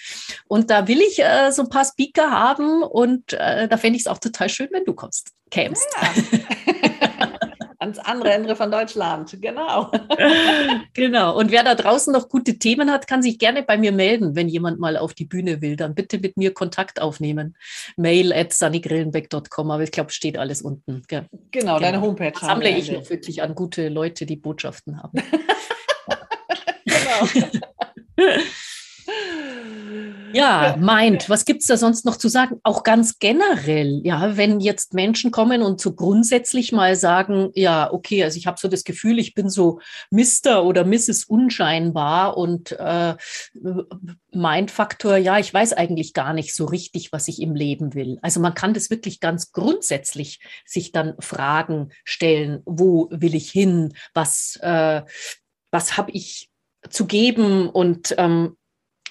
Und 0.49 0.70
da 0.70 0.88
will 0.88 1.02
ich 1.02 1.18
äh, 1.18 1.50
so 1.52 1.64
ein 1.64 1.68
paar 1.68 1.84
Speaker 1.84 2.30
haben 2.30 2.82
und 2.82 3.34
äh, 3.34 3.68
da 3.68 3.76
fände 3.76 3.96
ich 3.96 4.04
es 4.04 4.06
auch 4.06 4.18
total 4.18 4.49
schön, 4.49 4.68
wenn 4.72 4.87
du 4.87 4.94
kommst, 4.94 5.32
kämst. 5.52 5.88
Ja. 6.00 7.28
ans 7.82 7.99
andere 7.99 8.32
Ende 8.32 8.56
von 8.56 8.71
Deutschland. 8.71 9.37
Genau. 9.42 9.90
genau. 10.94 11.37
Und 11.37 11.50
wer 11.50 11.64
da 11.64 11.75
draußen 11.75 12.12
noch 12.12 12.28
gute 12.28 12.59
Themen 12.59 12.90
hat, 12.90 13.06
kann 13.06 13.23
sich 13.23 13.38
gerne 13.38 13.62
bei 13.62 13.76
mir 13.76 13.92
melden, 13.92 14.35
wenn 14.35 14.49
jemand 14.49 14.78
mal 14.78 14.97
auf 14.97 15.12
die 15.12 15.25
Bühne 15.25 15.61
will. 15.61 15.76
Dann 15.76 15.94
bitte 15.94 16.18
mit 16.18 16.37
mir 16.37 16.54
Kontakt 16.54 17.02
aufnehmen. 17.02 17.56
Mail 17.97 18.32
at 18.32 18.52
sunnygrillenbeck.com, 18.52 19.71
aber 19.71 19.82
ich 19.82 19.90
glaube, 19.90 20.12
steht 20.12 20.38
alles 20.38 20.62
unten. 20.62 21.02
Genau, 21.09 21.26
genau, 21.50 21.78
deine 21.80 22.00
Homepage. 22.00 22.32
Sammle 22.40 22.71
ich 22.71 22.90
noch 22.90 23.11
wirklich 23.11 23.42
an 23.42 23.54
gute 23.54 23.88
Leute, 23.88 24.25
die 24.26 24.37
Botschaften 24.37 25.02
haben. 25.02 25.23
genau. 26.87 27.50
Ja, 30.33 30.77
meint, 30.79 31.29
was 31.29 31.45
gibt 31.45 31.61
es 31.61 31.67
da 31.67 31.77
sonst 31.77 32.05
noch 32.05 32.17
zu 32.17 32.29
sagen? 32.29 32.59
Auch 32.62 32.83
ganz 32.83 33.19
generell, 33.19 34.01
ja, 34.05 34.37
wenn 34.37 34.61
jetzt 34.61 34.95
Menschen 34.95 35.31
kommen 35.31 35.62
und 35.62 35.81
so 35.81 35.95
grundsätzlich 35.95 36.73
mal 36.73 36.97
sagen, 36.97 37.51
ja, 37.55 37.93
okay, 37.93 38.25
also 38.25 38.37
ich 38.37 38.47
habe 38.47 38.59
so 38.61 38.69
das 38.69 38.85
Gefühl, 38.85 39.19
ich 39.19 39.35
bin 39.35 39.49
so 39.49 39.81
Mr. 40.11 40.65
oder 40.65 40.85
Mrs. 40.85 41.25
Unscheinbar 41.25 42.37
und 42.37 42.73
äh, 42.73 43.15
Mindfaktor, 44.33 45.17
ja, 45.17 45.39
ich 45.39 45.53
weiß 45.53 45.73
eigentlich 45.75 46.15
gar 46.15 46.33
nicht 46.33 46.55
so 46.55 46.65
richtig, 46.65 47.12
was 47.12 47.29
ich 47.29 47.41
im 47.41 47.55
Leben 47.55 47.95
will. 47.95 48.19
Also 48.23 48.41
man 48.41 48.55
kann 48.55 48.75
das 48.75 48.91
wirklich 48.91 49.21
ganz 49.21 49.53
grundsätzlich 49.53 50.41
sich 50.65 50.93
dann 50.93 51.15
Fragen 51.21 51.91
stellen, 52.05 52.62
wo 52.65 53.09
will 53.11 53.35
ich 53.35 53.51
hin, 53.51 53.95
was, 54.15 54.59
äh, 54.62 55.03
was 55.71 55.97
habe 55.97 56.11
ich 56.12 56.51
zu 56.91 57.07
geben 57.07 57.69
und 57.69 58.15
ähm, 58.19 58.57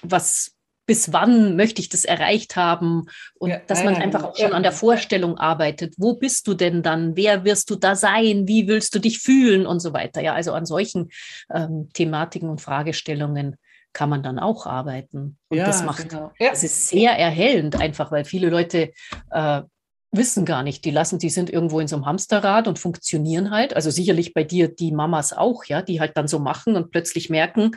was 0.02 0.52
bis 0.92 1.10
wann 1.10 1.56
möchte 1.56 1.80
ich 1.80 1.88
das 1.88 2.04
erreicht 2.04 2.54
haben 2.54 3.06
und 3.38 3.48
ja, 3.48 3.60
dass 3.66 3.82
man 3.82 3.94
einfach 3.94 4.24
auch 4.24 4.36
schon 4.36 4.52
an 4.52 4.62
der 4.62 4.72
Vorstellung 4.72 5.38
arbeitet. 5.38 5.94
Wo 5.96 6.16
bist 6.16 6.46
du 6.46 6.52
denn 6.52 6.82
dann? 6.82 7.16
Wer 7.16 7.46
wirst 7.46 7.70
du 7.70 7.76
da 7.76 7.96
sein? 7.96 8.46
Wie 8.46 8.68
willst 8.68 8.94
du 8.94 8.98
dich 8.98 9.20
fühlen 9.20 9.64
und 9.64 9.80
so 9.80 9.94
weiter? 9.94 10.20
Ja, 10.20 10.34
also 10.34 10.52
an 10.52 10.66
solchen 10.66 11.08
ähm, 11.50 11.88
Thematiken 11.94 12.50
und 12.50 12.60
Fragestellungen 12.60 13.56
kann 13.94 14.10
man 14.10 14.22
dann 14.22 14.38
auch 14.38 14.66
arbeiten. 14.66 15.38
Und 15.48 15.56
ja, 15.56 15.64
das 15.64 15.82
macht, 15.82 16.10
genau. 16.10 16.30
ja. 16.38 16.50
es 16.52 16.62
ist 16.62 16.88
sehr 16.88 17.12
erhellend 17.12 17.80
einfach, 17.80 18.12
weil 18.12 18.26
viele 18.26 18.50
Leute 18.50 18.92
äh, 19.30 19.62
wissen 20.10 20.44
gar 20.44 20.62
nicht, 20.62 20.84
die 20.84 20.90
lassen, 20.90 21.18
die 21.18 21.30
sind 21.30 21.48
irgendwo 21.48 21.80
in 21.80 21.88
so 21.88 21.96
einem 21.96 22.04
Hamsterrad 22.04 22.68
und 22.68 22.78
funktionieren 22.78 23.50
halt. 23.50 23.74
Also 23.74 23.90
sicherlich 23.90 24.34
bei 24.34 24.44
dir 24.44 24.68
die 24.68 24.92
Mamas 24.92 25.32
auch, 25.32 25.64
ja, 25.64 25.80
die 25.80 26.00
halt 26.00 26.18
dann 26.18 26.28
so 26.28 26.38
machen 26.38 26.76
und 26.76 26.90
plötzlich 26.90 27.30
merken, 27.30 27.70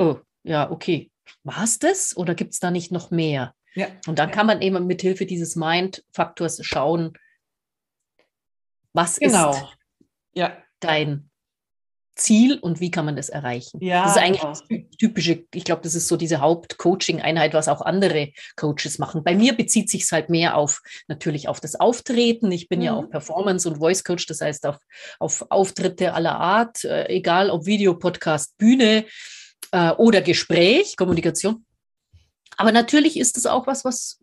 oh, 0.00 0.16
ja, 0.42 0.68
okay, 0.72 1.12
war 1.44 1.64
es 1.64 1.78
das 1.78 2.16
oder 2.16 2.34
gibt 2.34 2.54
es 2.54 2.60
da 2.60 2.70
nicht 2.70 2.92
noch 2.92 3.10
mehr? 3.10 3.54
Ja. 3.74 3.88
Und 4.06 4.18
dann 4.18 4.30
kann 4.30 4.46
man 4.46 4.62
eben 4.62 4.86
mit 4.86 5.02
Hilfe 5.02 5.26
dieses 5.26 5.56
Mind-Faktors 5.56 6.64
schauen, 6.64 7.12
was 8.92 9.18
genau. 9.18 9.50
ist 9.50 9.64
ja. 10.34 10.56
dein 10.80 11.28
Ziel 12.18 12.58
und 12.58 12.80
wie 12.80 12.90
kann 12.90 13.04
man 13.04 13.16
das 13.16 13.28
erreichen? 13.28 13.78
Ja, 13.80 14.02
das 14.02 14.16
ist 14.16 14.22
eigentlich 14.22 14.68
genau. 14.68 14.88
typische, 14.98 15.44
ich 15.54 15.64
glaube, 15.64 15.82
das 15.82 15.94
ist 15.94 16.08
so 16.08 16.16
diese 16.16 16.40
Haupt-Coaching-Einheit, 16.40 17.54
was 17.54 17.68
auch 17.68 17.80
andere 17.80 18.32
Coaches 18.56 18.98
machen. 18.98 19.24
Bei 19.24 19.34
mir 19.34 19.56
bezieht 19.56 19.88
sich 19.88 20.02
es 20.02 20.12
halt 20.12 20.28
mehr 20.28 20.56
auf 20.56 20.82
natürlich 21.06 21.48
auf 21.48 21.60
das 21.60 21.76
Auftreten. 21.76 22.50
Ich 22.50 22.68
bin 22.68 22.80
mhm. 22.80 22.84
ja 22.84 22.94
auch 22.94 23.08
Performance- 23.08 23.68
und 23.68 23.78
Voice-Coach, 23.78 24.26
das 24.26 24.40
heißt 24.40 24.66
auf, 24.66 24.78
auf 25.20 25.46
Auftritte 25.50 26.12
aller 26.12 26.38
Art, 26.38 26.84
äh, 26.84 27.06
egal 27.08 27.50
ob 27.50 27.66
Video, 27.66 27.94
Podcast, 27.94 28.58
Bühne 28.58 29.04
äh, 29.72 29.92
oder 29.92 30.22
Gespräch, 30.22 30.96
Kommunikation. 30.96 31.64
Aber 32.56 32.72
natürlich 32.72 33.18
ist 33.18 33.36
es 33.36 33.46
auch 33.46 33.66
was, 33.66 33.84
was 33.84 34.20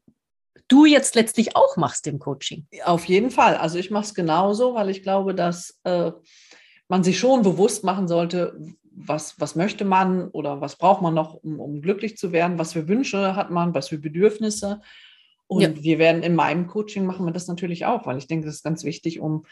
du 0.68 0.86
jetzt 0.86 1.16
letztlich 1.16 1.56
auch 1.56 1.78
machst 1.78 2.08
im 2.08 2.20
Coaching. 2.20 2.68
Auf 2.84 3.06
jeden 3.06 3.32
Fall. 3.32 3.56
Also 3.56 3.78
ich 3.78 3.92
mache 3.92 4.06
es 4.06 4.14
genauso, 4.14 4.74
weil 4.74 4.90
ich 4.90 5.04
glaube, 5.04 5.36
dass 5.36 5.80
äh, 5.84 6.12
man 6.88 7.04
sich 7.04 7.20
schon 7.20 7.44
bewusst 7.44 7.84
machen 7.84 8.08
sollte, 8.08 8.58
was, 8.92 9.40
was 9.40 9.56
möchte 9.56 9.86
man 9.86 10.30
oder 10.30 10.62
was 10.62 10.78
braucht 10.78 11.02
man 11.02 11.14
noch, 11.14 11.36
um, 11.36 11.60
um 11.60 11.82
glücklich 11.82 12.18
zu 12.18 12.32
werden, 12.32 12.58
was 12.58 12.74
für 12.74 12.88
Wünsche 12.88 13.36
hat 13.36 13.52
man, 13.52 13.74
was 13.74 13.90
für 13.90 13.98
Bedürfnisse. 13.98 14.82
Und 15.48 15.62
ja. 15.62 15.84
wir 15.84 16.00
werden 16.00 16.24
in 16.24 16.36
meinem 16.36 16.68
Coaching 16.68 17.06
machen 17.06 17.26
wir 17.26 17.34
das 17.34 17.48
natürlich 17.48 17.86
auch, 17.86 18.06
weil 18.06 18.18
ich 18.18 18.28
denke, 18.28 18.48
das 18.48 18.56
ist 18.56 18.64
ganz 18.64 18.84
wichtig, 18.84 19.20
um 19.20 19.46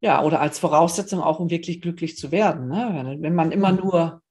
ja, 0.00 0.22
oder 0.22 0.40
als 0.40 0.58
Voraussetzung 0.58 1.20
auch, 1.20 1.40
um 1.40 1.50
wirklich 1.50 1.80
glücklich 1.80 2.16
zu 2.16 2.30
werden. 2.30 2.68
Ne? 2.68 3.16
Wenn 3.20 3.34
man 3.34 3.50
immer 3.50 3.72
mhm. 3.72 3.78
nur 3.78 4.22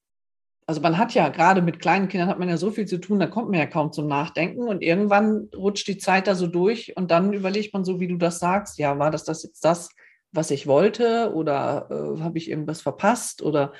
also 0.67 0.81
man 0.81 0.97
hat 0.97 1.13
ja 1.13 1.29
gerade 1.29 1.61
mit 1.61 1.79
kleinen 1.79 2.07
Kindern 2.07 2.29
hat 2.29 2.39
man 2.39 2.49
ja 2.49 2.57
so 2.57 2.71
viel 2.71 2.85
zu 2.85 2.97
tun, 2.97 3.19
da 3.19 3.27
kommt 3.27 3.49
man 3.49 3.59
ja 3.59 3.67
kaum 3.67 3.91
zum 3.91 4.07
Nachdenken 4.07 4.67
und 4.67 4.81
irgendwann 4.81 5.49
rutscht 5.55 5.87
die 5.87 5.97
Zeit 5.97 6.27
da 6.27 6.35
so 6.35 6.47
durch 6.47 6.97
und 6.97 7.11
dann 7.11 7.33
überlegt 7.33 7.73
man 7.73 7.85
so, 7.85 7.99
wie 7.99 8.07
du 8.07 8.17
das 8.17 8.39
sagst, 8.39 8.79
ja, 8.79 8.97
war 8.97 9.11
das 9.11 9.23
das 9.23 9.43
jetzt 9.43 9.63
das, 9.63 9.89
was 10.31 10.51
ich 10.51 10.65
wollte 10.65 11.33
oder 11.33 11.87
äh, 11.91 12.21
habe 12.21 12.37
ich 12.37 12.49
irgendwas 12.49 12.81
verpasst 12.81 13.43
oder 13.43 13.73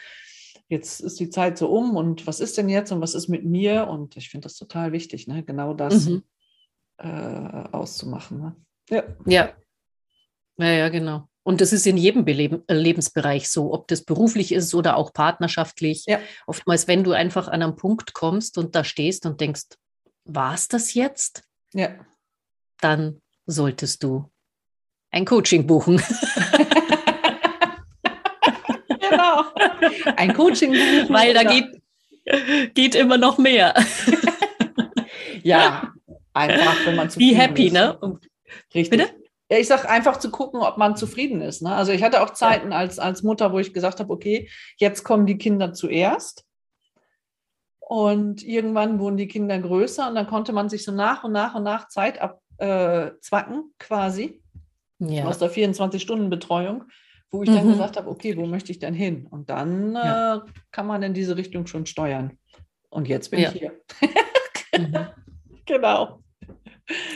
jetzt 0.67 0.99
ist 0.99 1.19
die 1.19 1.29
Zeit 1.29 1.57
so 1.57 1.69
um 1.69 1.95
und 1.95 2.27
was 2.27 2.39
ist 2.39 2.57
denn 2.57 2.69
jetzt 2.69 2.91
und 2.91 3.01
was 3.01 3.15
ist 3.15 3.29
mit 3.29 3.45
mir 3.45 3.87
und 3.87 4.15
ich 4.15 4.29
finde 4.29 4.45
das 4.45 4.55
total 4.55 4.91
wichtig, 4.91 5.27
ne? 5.27 5.43
genau 5.43 5.73
das 5.73 6.07
mhm. 6.07 6.23
äh, 6.97 7.07
auszumachen. 7.71 8.39
Ne? 8.39 8.55
Ja. 8.89 9.03
ja. 9.25 9.49
Ja, 10.57 10.71
ja, 10.71 10.89
genau. 10.89 11.27
Und 11.45 11.61
das 11.61 11.71
ist 11.73 11.85
in 11.85 11.95
jedem 11.95 12.25
Beleben, 12.25 12.63
äh, 12.65 12.73
Lebensbereich 12.73 13.49
so, 13.49 13.71
ob 13.71 13.87
das 13.87 14.03
beruflich 14.03 14.51
ist 14.51 14.73
oder 14.73 14.97
auch 14.97 15.13
partnerschaftlich. 15.13 16.05
Ja. 16.07 16.19
Oftmals, 16.47 16.87
wenn 16.87 17.03
du 17.03 17.11
einfach 17.11 17.47
an 17.47 17.61
einen 17.61 17.75
Punkt 17.75 18.15
kommst 18.15 18.57
und 18.57 18.73
da 18.73 18.83
stehst 18.83 19.27
und 19.27 19.39
denkst, 19.39 19.65
war 20.23 20.55
es 20.55 20.67
das 20.67 20.95
jetzt? 20.95 21.43
Ja. 21.71 21.89
Dann 22.81 23.21
solltest 23.45 24.01
du 24.01 24.27
ein 25.11 25.23
Coaching 25.23 25.67
buchen. 25.67 25.97
genau. 28.99 29.43
Ein 30.17 30.33
Coaching. 30.33 30.73
Weil 30.73 31.35
da 31.35 31.43
geht, 31.43 31.79
geht 32.73 32.95
immer 32.95 33.19
noch 33.19 33.37
mehr. 33.37 33.75
ja, 35.43 35.93
einfach, 36.33 36.87
wenn 36.87 36.95
man 36.95 37.11
zu 37.11 37.19
Be 37.19 37.35
happy, 37.35 37.67
ist. 37.67 37.73
ne? 37.73 37.99
Richtig. 38.73 38.89
Bitte? 38.89 39.24
Ja, 39.49 39.57
ich 39.59 39.67
sage 39.67 39.87
einfach 39.89 40.17
zu 40.17 40.31
gucken, 40.31 40.61
ob 40.61 40.77
man 40.77 40.97
zufrieden 40.97 41.41
ist. 41.41 41.61
Ne? 41.61 41.75
Also 41.75 41.91
ich 41.91 42.01
hatte 42.01 42.23
auch 42.23 42.31
Zeiten 42.31 42.73
als, 42.73 42.97
als 42.97 43.21
Mutter, 43.21 43.53
wo 43.53 43.59
ich 43.59 43.73
gesagt 43.73 43.99
habe, 43.99 44.11
okay, 44.11 44.49
jetzt 44.77 45.03
kommen 45.03 45.27
die 45.27 45.37
Kinder 45.37 45.73
zuerst. 45.73 46.45
Und 47.79 48.41
irgendwann 48.41 48.99
wurden 48.99 49.17
die 49.17 49.27
Kinder 49.27 49.59
größer 49.59 50.07
und 50.07 50.15
dann 50.15 50.25
konnte 50.25 50.53
man 50.53 50.69
sich 50.69 50.83
so 50.83 50.91
nach 50.91 51.23
und 51.23 51.31
nach 51.31 51.53
und 51.53 51.61
nach 51.61 51.87
Zeit 51.87 52.19
abzwacken, 52.19 53.57
äh, 53.59 53.73
quasi, 53.77 54.41
ja. 54.97 55.25
aus 55.25 55.37
der 55.37 55.51
24-Stunden-Betreuung, 55.51 56.85
wo 57.29 57.43
ich 57.43 57.49
mhm. 57.49 57.55
dann 57.55 57.67
gesagt 57.69 57.97
habe, 57.97 58.09
okay, 58.09 58.35
wo 58.37 58.47
möchte 58.47 58.71
ich 58.71 58.79
denn 58.79 58.95
hin? 58.95 59.27
Und 59.29 59.51
dann 59.51 59.93
ja. 59.93 60.37
äh, 60.37 60.39
kann 60.71 60.87
man 60.87 61.03
in 61.03 61.13
diese 61.13 61.37
Richtung 61.37 61.67
schon 61.67 61.85
steuern. 61.85 62.39
Und 62.89 63.07
jetzt 63.07 63.29
bin 63.29 63.41
ja. 63.41 63.51
ich 63.51 63.59
hier. 63.59 63.71
mhm. 64.77 65.07
Genau. 65.67 66.19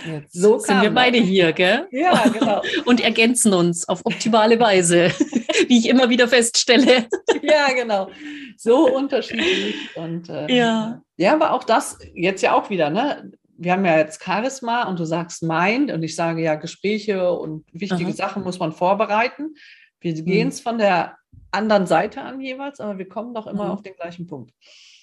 Jetzt 0.05 0.33
so 0.33 0.57
sind 0.57 0.81
wir 0.81 0.91
beide 0.91 1.19
hier, 1.19 1.53
gell? 1.53 1.87
Ja, 1.91 2.27
genau. 2.27 2.61
Und 2.85 3.01
ergänzen 3.01 3.53
uns 3.53 3.87
auf 3.87 4.01
optimale 4.03 4.59
Weise, 4.59 5.09
wie 5.67 5.77
ich 5.77 5.89
immer 5.89 6.09
wieder 6.09 6.27
feststelle. 6.27 7.07
Ja, 7.41 7.71
genau. 7.73 8.09
So 8.57 8.93
unterschiedlich. 8.93 9.95
Und 9.95 10.29
äh, 10.29 10.53
ja. 10.53 11.01
ja, 11.17 11.33
aber 11.33 11.53
auch 11.53 11.63
das 11.63 11.99
jetzt 12.13 12.41
ja 12.41 12.53
auch 12.53 12.69
wieder, 12.69 12.89
ne? 12.89 13.31
Wir 13.61 13.73
haben 13.73 13.85
ja 13.85 13.97
jetzt 13.97 14.23
Charisma 14.23 14.83
und 14.87 14.99
du 14.99 15.05
sagst 15.05 15.43
Mind 15.43 15.91
und 15.91 16.01
ich 16.01 16.15
sage 16.15 16.41
ja, 16.41 16.55
Gespräche 16.55 17.31
und 17.31 17.65
wichtige 17.73 18.05
Aha. 18.05 18.13
Sachen 18.13 18.43
muss 18.43 18.57
man 18.57 18.71
vorbereiten. 18.71 19.53
Wir 19.99 20.13
mhm. 20.13 20.25
gehen 20.25 20.47
es 20.47 20.61
von 20.61 20.77
der 20.77 21.17
anderen 21.51 21.85
Seite 21.85 22.21
an 22.21 22.39
jeweils, 22.39 22.79
aber 22.79 22.97
wir 22.97 23.09
kommen 23.09 23.33
doch 23.33 23.47
immer 23.47 23.65
mhm. 23.65 23.71
auf 23.71 23.81
den 23.81 23.95
gleichen 23.95 24.27
Punkt. 24.27 24.53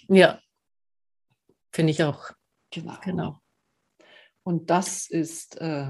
Ja, 0.08 0.38
finde 1.70 1.90
ich 1.92 2.02
auch. 2.02 2.30
Genau. 2.70 2.94
genau. 3.04 3.40
Und 4.46 4.70
das 4.70 5.10
ist, 5.10 5.60
äh, 5.60 5.88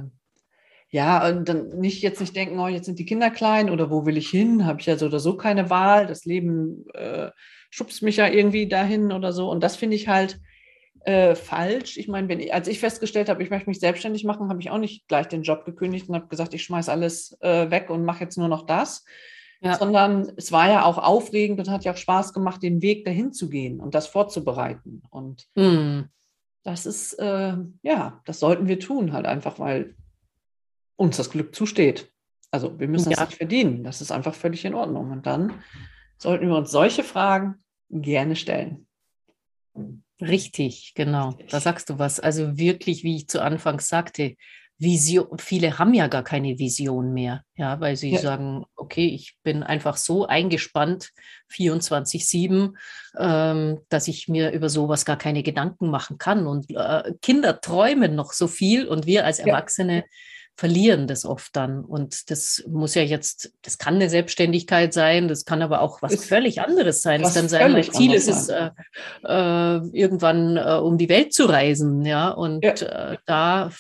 ja, 0.89 1.29
und 1.29 1.47
dann 1.47 1.79
nicht 1.79 2.01
jetzt 2.01 2.21
nicht 2.21 2.35
denken, 2.35 2.59
oh, 2.59 2.69
jetzt 2.69 2.87
sind 2.87 2.99
die 2.99 3.05
Kinder 3.05 3.29
klein 3.29 3.69
oder 3.69 3.91
wo 3.91 4.07
will 4.07 4.17
ich 4.17 4.31
hin? 4.31 4.65
Habe 4.65 4.81
ich 4.81 4.87
ja 4.87 4.97
so 4.97 5.07
oder 5.07 5.21
so 5.21 5.37
keine 5.37 5.69
Wahl. 5.69 6.07
Das 6.07 6.25
Leben 6.25 6.87
äh, 6.95 7.33
schubst 7.69 8.03
mich 8.03 8.17
ja 8.17 8.27
irgendwie 8.27 8.67
dahin 8.67 9.13
oder 9.13 9.35
so. 9.35 9.51
Und 9.51 9.63
das 9.63 9.77
finde 9.77 9.97
ich 9.97 10.09
halt 10.09 10.41
äh, 11.05 11.35
falsch. 11.35 11.99
Ich 11.99 12.09
meine, 12.09 12.31
wenn 12.31 12.41
ich, 12.41 12.55
als 12.55 12.67
ich 12.67 12.81
festgestellt 12.81 13.29
habe, 13.29 13.43
ich 13.43 13.51
möchte 13.51 13.69
mich 13.69 13.79
selbstständig 13.79 14.25
machen, 14.25 14.49
habe 14.49 14.63
ich 14.63 14.71
auch 14.71 14.79
nicht 14.79 15.07
gleich 15.07 15.29
den 15.29 15.43
Job 15.43 15.67
gekündigt 15.67 16.09
und 16.09 16.15
habe 16.15 16.29
gesagt, 16.29 16.55
ich 16.55 16.65
schmeiße 16.65 16.91
alles 16.91 17.37
äh, 17.43 17.71
weg 17.71 17.91
und 17.91 18.07
mache 18.07 18.25
jetzt 18.25 18.39
nur 18.39 18.49
noch 18.49 18.65
das. 18.65 19.05
Ja. 19.61 19.77
Sondern 19.77 20.33
es 20.39 20.51
war 20.51 20.71
ja 20.71 20.87
auch 20.87 20.97
aufregend 20.97 21.61
und 21.61 21.69
hat 21.69 21.85
ja 21.85 21.93
auch 21.93 21.99
Spaß 21.99 22.33
gemacht, 22.33 22.63
den 22.63 22.81
Weg 22.81 23.05
dahin 23.05 23.35
zu 23.35 23.51
gehen 23.51 23.81
und 23.81 23.95
das 23.95 24.07
vorzubereiten. 24.07 25.03
Und 25.11 25.47
mm 25.57 26.05
das 26.67 26.85
ist, 26.85 27.13
äh, 27.21 27.57
ja, 27.83 28.21
das 28.25 28.41
sollten 28.41 28.67
wir 28.67 28.81
tun, 28.81 29.13
halt 29.13 29.25
einfach, 29.25 29.61
weil 29.61 29.95
uns 30.97 31.17
das 31.17 31.31
Glück 31.31 31.55
zusteht. 31.55 32.11
Also 32.51 32.81
wir 32.81 32.89
müssen 32.89 33.11
ja. 33.11 33.19
das 33.19 33.29
nicht 33.29 33.39
verdienen. 33.39 33.85
Das 33.85 34.01
ist 34.01 34.11
einfach 34.11 34.35
völlig 34.35 34.65
in 34.65 34.75
Ordnung. 34.75 35.13
Und 35.13 35.27
dann 35.27 35.63
sollten 36.19 36.49
wir 36.49 36.57
uns 36.57 36.73
solche 36.73 37.05
Fragen 37.05 37.63
gerne 37.89 38.35
stellen. 38.35 38.89
Richtig, 40.21 40.95
genau. 40.97 41.29
Richtig. 41.29 41.51
Da 41.51 41.61
sagst 41.61 41.89
du 41.89 42.01
was. 42.01 42.19
Also 42.19 42.59
wirklich, 42.59 43.05
wie 43.05 43.15
ich 43.15 43.29
zu 43.29 43.41
Anfang 43.41 43.79
sagte, 43.79 44.35
Vision, 44.79 45.39
viele 45.39 45.79
haben 45.79 45.95
ja 45.95 46.07
gar 46.07 46.23
keine 46.23 46.59
Vision 46.59 47.15
mehr, 47.15 47.43
ja, 47.57 47.81
weil 47.81 47.97
sie 47.97 48.11
ja. 48.13 48.21
sagen, 48.21 48.65
okay, 48.77 49.07
ich 49.07 49.37
bin 49.43 49.63
einfach 49.63 49.97
so 49.97 50.27
eingespannt, 50.27 51.13
24-7, 51.51 52.75
ähm, 53.19 53.81
dass 53.89 54.09
ich 54.09 54.29
mir 54.29 54.51
über 54.53 54.69
sowas 54.69 55.07
gar 55.07 55.17
keine 55.17 55.43
Gedanken 55.43 55.89
machen 55.89 56.19
kann. 56.19 56.47
Und 56.47 56.71
äh, 56.71 57.15
Kinder 57.23 57.61
träumen 57.61 58.15
noch 58.15 58.33
so 58.35 58.49
viel 58.49 58.87
und 58.87 59.07
wir 59.07 59.25
als 59.25 59.39
Erwachsene 59.39 59.97
ja. 59.97 60.05
verlieren 60.57 61.07
das 61.07 61.25
oft 61.25 61.57
dann. 61.57 61.83
Und 61.83 62.31
das 62.31 62.63
muss 62.69 62.95
ja 62.95 63.03
jetzt, 63.03 63.53
das 63.63 63.79
kann 63.79 63.95
eine 63.95 64.11
Selbstständigkeit 64.11 64.93
sein, 64.93 65.27
das 65.27 65.47
kann 65.47 65.63
aber 65.63 65.81
auch 65.81 66.03
was 66.03 66.13
ist 66.13 66.27
völlig 66.27 66.61
anderes 66.61 67.01
sein. 67.01 67.23
Es 67.23 67.33
kann 67.33 67.49
sein, 67.49 67.73
mein 67.73 67.83
Ziel 67.83 68.13
ist 68.13 68.29
es, 68.29 68.51
äh, 68.51 68.71
äh, 69.25 69.81
irgendwann 69.93 70.59
äh, 70.59 70.75
um 70.83 70.99
die 70.99 71.09
Welt 71.09 71.33
zu 71.33 71.47
reisen, 71.47 72.05
ja, 72.05 72.29
und 72.29 72.63
ja. 72.63 72.73
Äh, 72.73 73.17
da 73.25 73.71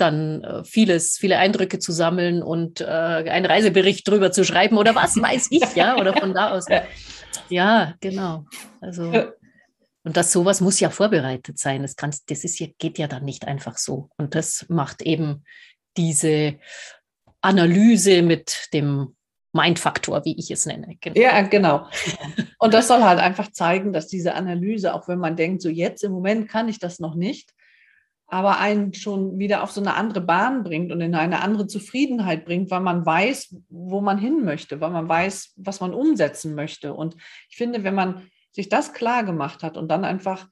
dann 0.00 0.42
äh, 0.44 0.64
vieles, 0.64 1.18
viele 1.18 1.38
Eindrücke 1.38 1.78
zu 1.78 1.92
sammeln 1.92 2.42
und 2.42 2.80
äh, 2.80 2.84
einen 2.84 3.46
Reisebericht 3.46 4.08
drüber 4.08 4.32
zu 4.32 4.44
schreiben 4.44 4.78
oder 4.78 4.94
was 4.94 5.16
weiß 5.20 5.48
ich, 5.50 5.74
ja, 5.74 5.96
oder 5.96 6.16
von 6.16 6.34
da 6.34 6.50
aus. 6.52 6.66
Ja, 7.50 7.94
genau. 8.00 8.46
Also 8.80 9.12
und 10.08 10.16
das 10.16 10.32
sowas 10.32 10.62
muss 10.62 10.80
ja 10.80 10.88
vorbereitet 10.88 11.58
sein. 11.58 11.82
Das, 11.82 11.94
kann, 11.94 12.14
das 12.28 12.42
ist, 12.42 12.62
geht 12.78 12.96
ja 12.96 13.08
dann 13.08 13.26
nicht 13.26 13.46
einfach 13.46 13.76
so. 13.76 14.08
Und 14.16 14.34
das 14.34 14.64
macht 14.70 15.02
eben 15.02 15.44
diese 15.98 16.54
Analyse 17.42 18.22
mit 18.22 18.68
dem 18.72 19.16
Mindfaktor, 19.52 20.24
wie 20.24 20.38
ich 20.38 20.50
es 20.50 20.64
nenne. 20.64 20.96
Genau. 21.00 21.20
Ja, 21.20 21.42
genau. 21.42 21.88
Und 22.58 22.72
das 22.72 22.88
soll 22.88 23.02
halt 23.02 23.18
einfach 23.18 23.52
zeigen, 23.52 23.92
dass 23.92 24.08
diese 24.08 24.34
Analyse, 24.34 24.94
auch 24.94 25.08
wenn 25.08 25.18
man 25.18 25.36
denkt, 25.36 25.60
so 25.60 25.68
jetzt 25.68 26.02
im 26.04 26.12
Moment 26.12 26.48
kann 26.48 26.68
ich 26.68 26.78
das 26.78 27.00
noch 27.00 27.14
nicht, 27.14 27.52
aber 28.28 28.58
einen 28.58 28.92
schon 28.92 29.38
wieder 29.38 29.62
auf 29.62 29.70
so 29.70 29.80
eine 29.80 29.94
andere 29.94 30.20
Bahn 30.20 30.62
bringt 30.62 30.92
und 30.92 31.00
in 31.00 31.14
eine 31.14 31.40
andere 31.40 31.66
Zufriedenheit 31.66 32.44
bringt, 32.44 32.70
weil 32.70 32.80
man 32.80 33.04
weiß, 33.04 33.56
wo 33.70 34.02
man 34.02 34.18
hin 34.18 34.44
möchte, 34.44 34.80
weil 34.82 34.90
man 34.90 35.08
weiß, 35.08 35.54
was 35.56 35.80
man 35.80 35.94
umsetzen 35.94 36.54
möchte. 36.54 36.92
Und 36.92 37.16
ich 37.48 37.56
finde, 37.56 37.84
wenn 37.84 37.94
man 37.94 38.28
sich 38.52 38.68
das 38.68 38.92
klar 38.92 39.24
gemacht 39.24 39.62
hat 39.62 39.78
und 39.78 39.88
dann 39.88 40.04
einfach 40.04 40.46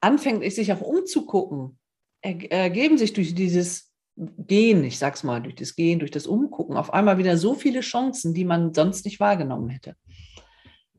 anfängt, 0.00 0.50
sich 0.52 0.72
auch 0.72 0.80
umzugucken, 0.80 1.78
ergeben 2.22 2.98
sich 2.98 3.12
durch 3.12 3.34
dieses 3.34 3.92
Gehen, 4.16 4.82
ich 4.82 4.98
sag's 4.98 5.22
mal, 5.22 5.40
durch 5.40 5.54
das 5.54 5.76
Gehen, 5.76 6.00
durch 6.00 6.10
das 6.10 6.26
Umgucken, 6.26 6.76
auf 6.76 6.92
einmal 6.92 7.18
wieder 7.18 7.38
so 7.38 7.54
viele 7.54 7.80
Chancen, 7.80 8.34
die 8.34 8.44
man 8.44 8.74
sonst 8.74 9.04
nicht 9.04 9.20
wahrgenommen 9.20 9.68
hätte. 9.68 9.94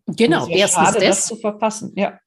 Genau, 0.07 0.47
erstens 0.47 0.85
schade, 0.85 0.99
das, 1.05 1.17
das 1.17 1.27
zu 1.27 1.35
verpassen. 1.35 1.91
Ja. 1.95 2.17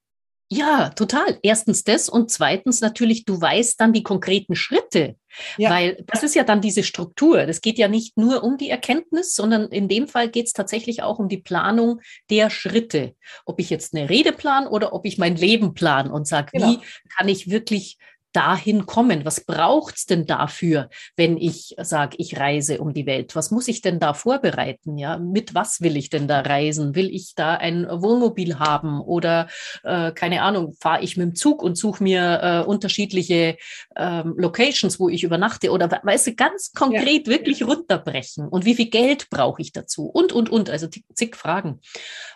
Ja, 0.50 0.90
total. 0.90 1.38
Erstens 1.42 1.84
das 1.84 2.08
und 2.08 2.30
zweitens 2.30 2.80
natürlich, 2.80 3.24
du 3.24 3.40
weißt 3.40 3.80
dann 3.80 3.92
die 3.92 4.02
konkreten 4.02 4.54
Schritte, 4.54 5.16
ja. 5.56 5.70
weil 5.70 6.04
das 6.06 6.22
ist 6.22 6.34
ja 6.34 6.44
dann 6.44 6.60
diese 6.60 6.82
Struktur. 6.82 7.46
Das 7.46 7.60
geht 7.60 7.78
ja 7.78 7.88
nicht 7.88 8.18
nur 8.18 8.44
um 8.44 8.58
die 8.58 8.68
Erkenntnis, 8.68 9.34
sondern 9.34 9.68
in 9.68 9.88
dem 9.88 10.06
Fall 10.06 10.28
geht 10.28 10.46
es 10.46 10.52
tatsächlich 10.52 11.02
auch 11.02 11.18
um 11.18 11.28
die 11.28 11.38
Planung 11.38 12.00
der 12.30 12.50
Schritte. 12.50 13.14
Ob 13.46 13.58
ich 13.58 13.70
jetzt 13.70 13.94
eine 13.94 14.10
Rede 14.10 14.32
plan 14.32 14.66
oder 14.66 14.92
ob 14.92 15.06
ich 15.06 15.18
mein 15.18 15.36
Leben 15.36 15.74
plan 15.74 16.10
und 16.10 16.26
sage, 16.28 16.50
genau. 16.52 16.68
wie 16.68 16.78
kann 17.16 17.28
ich 17.28 17.50
wirklich 17.50 17.98
dahin 18.34 18.84
kommen? 18.84 19.24
Was 19.24 19.40
braucht 19.40 19.96
es 19.96 20.06
denn 20.06 20.26
dafür, 20.26 20.90
wenn 21.16 21.36
ich 21.38 21.74
sage, 21.80 22.16
ich 22.18 22.38
reise 22.38 22.80
um 22.80 22.92
die 22.92 23.06
Welt? 23.06 23.34
Was 23.34 23.50
muss 23.50 23.68
ich 23.68 23.80
denn 23.80 24.00
da 24.00 24.12
vorbereiten? 24.12 24.98
Ja, 24.98 25.18
mit 25.18 25.54
was 25.54 25.80
will 25.80 25.96
ich 25.96 26.10
denn 26.10 26.28
da 26.28 26.40
reisen? 26.40 26.94
Will 26.94 27.14
ich 27.14 27.34
da 27.34 27.54
ein 27.54 27.86
Wohnmobil 27.88 28.58
haben 28.58 29.00
oder 29.00 29.48
äh, 29.84 30.12
keine 30.12 30.42
Ahnung, 30.42 30.74
fahre 30.80 31.02
ich 31.02 31.16
mit 31.16 31.28
dem 31.28 31.34
Zug 31.34 31.62
und 31.62 31.78
suche 31.78 32.02
mir 32.02 32.40
äh, 32.42 32.68
unterschiedliche 32.68 33.56
ähm, 33.96 34.34
Locations, 34.36 34.98
wo 34.98 35.08
ich 35.08 35.22
übernachte? 35.22 35.70
Oder 35.70 35.88
weißt 36.02 36.26
du, 36.26 36.34
ganz 36.34 36.72
konkret 36.72 37.26
ja. 37.26 37.32
wirklich 37.32 37.64
runterbrechen. 37.64 38.48
Und 38.48 38.64
wie 38.64 38.74
viel 38.74 38.90
Geld 38.90 39.30
brauche 39.30 39.62
ich 39.62 39.72
dazu? 39.72 40.06
Und, 40.06 40.32
und, 40.32 40.50
und, 40.50 40.70
also 40.70 40.88
zig 41.14 41.36
Fragen. 41.36 41.80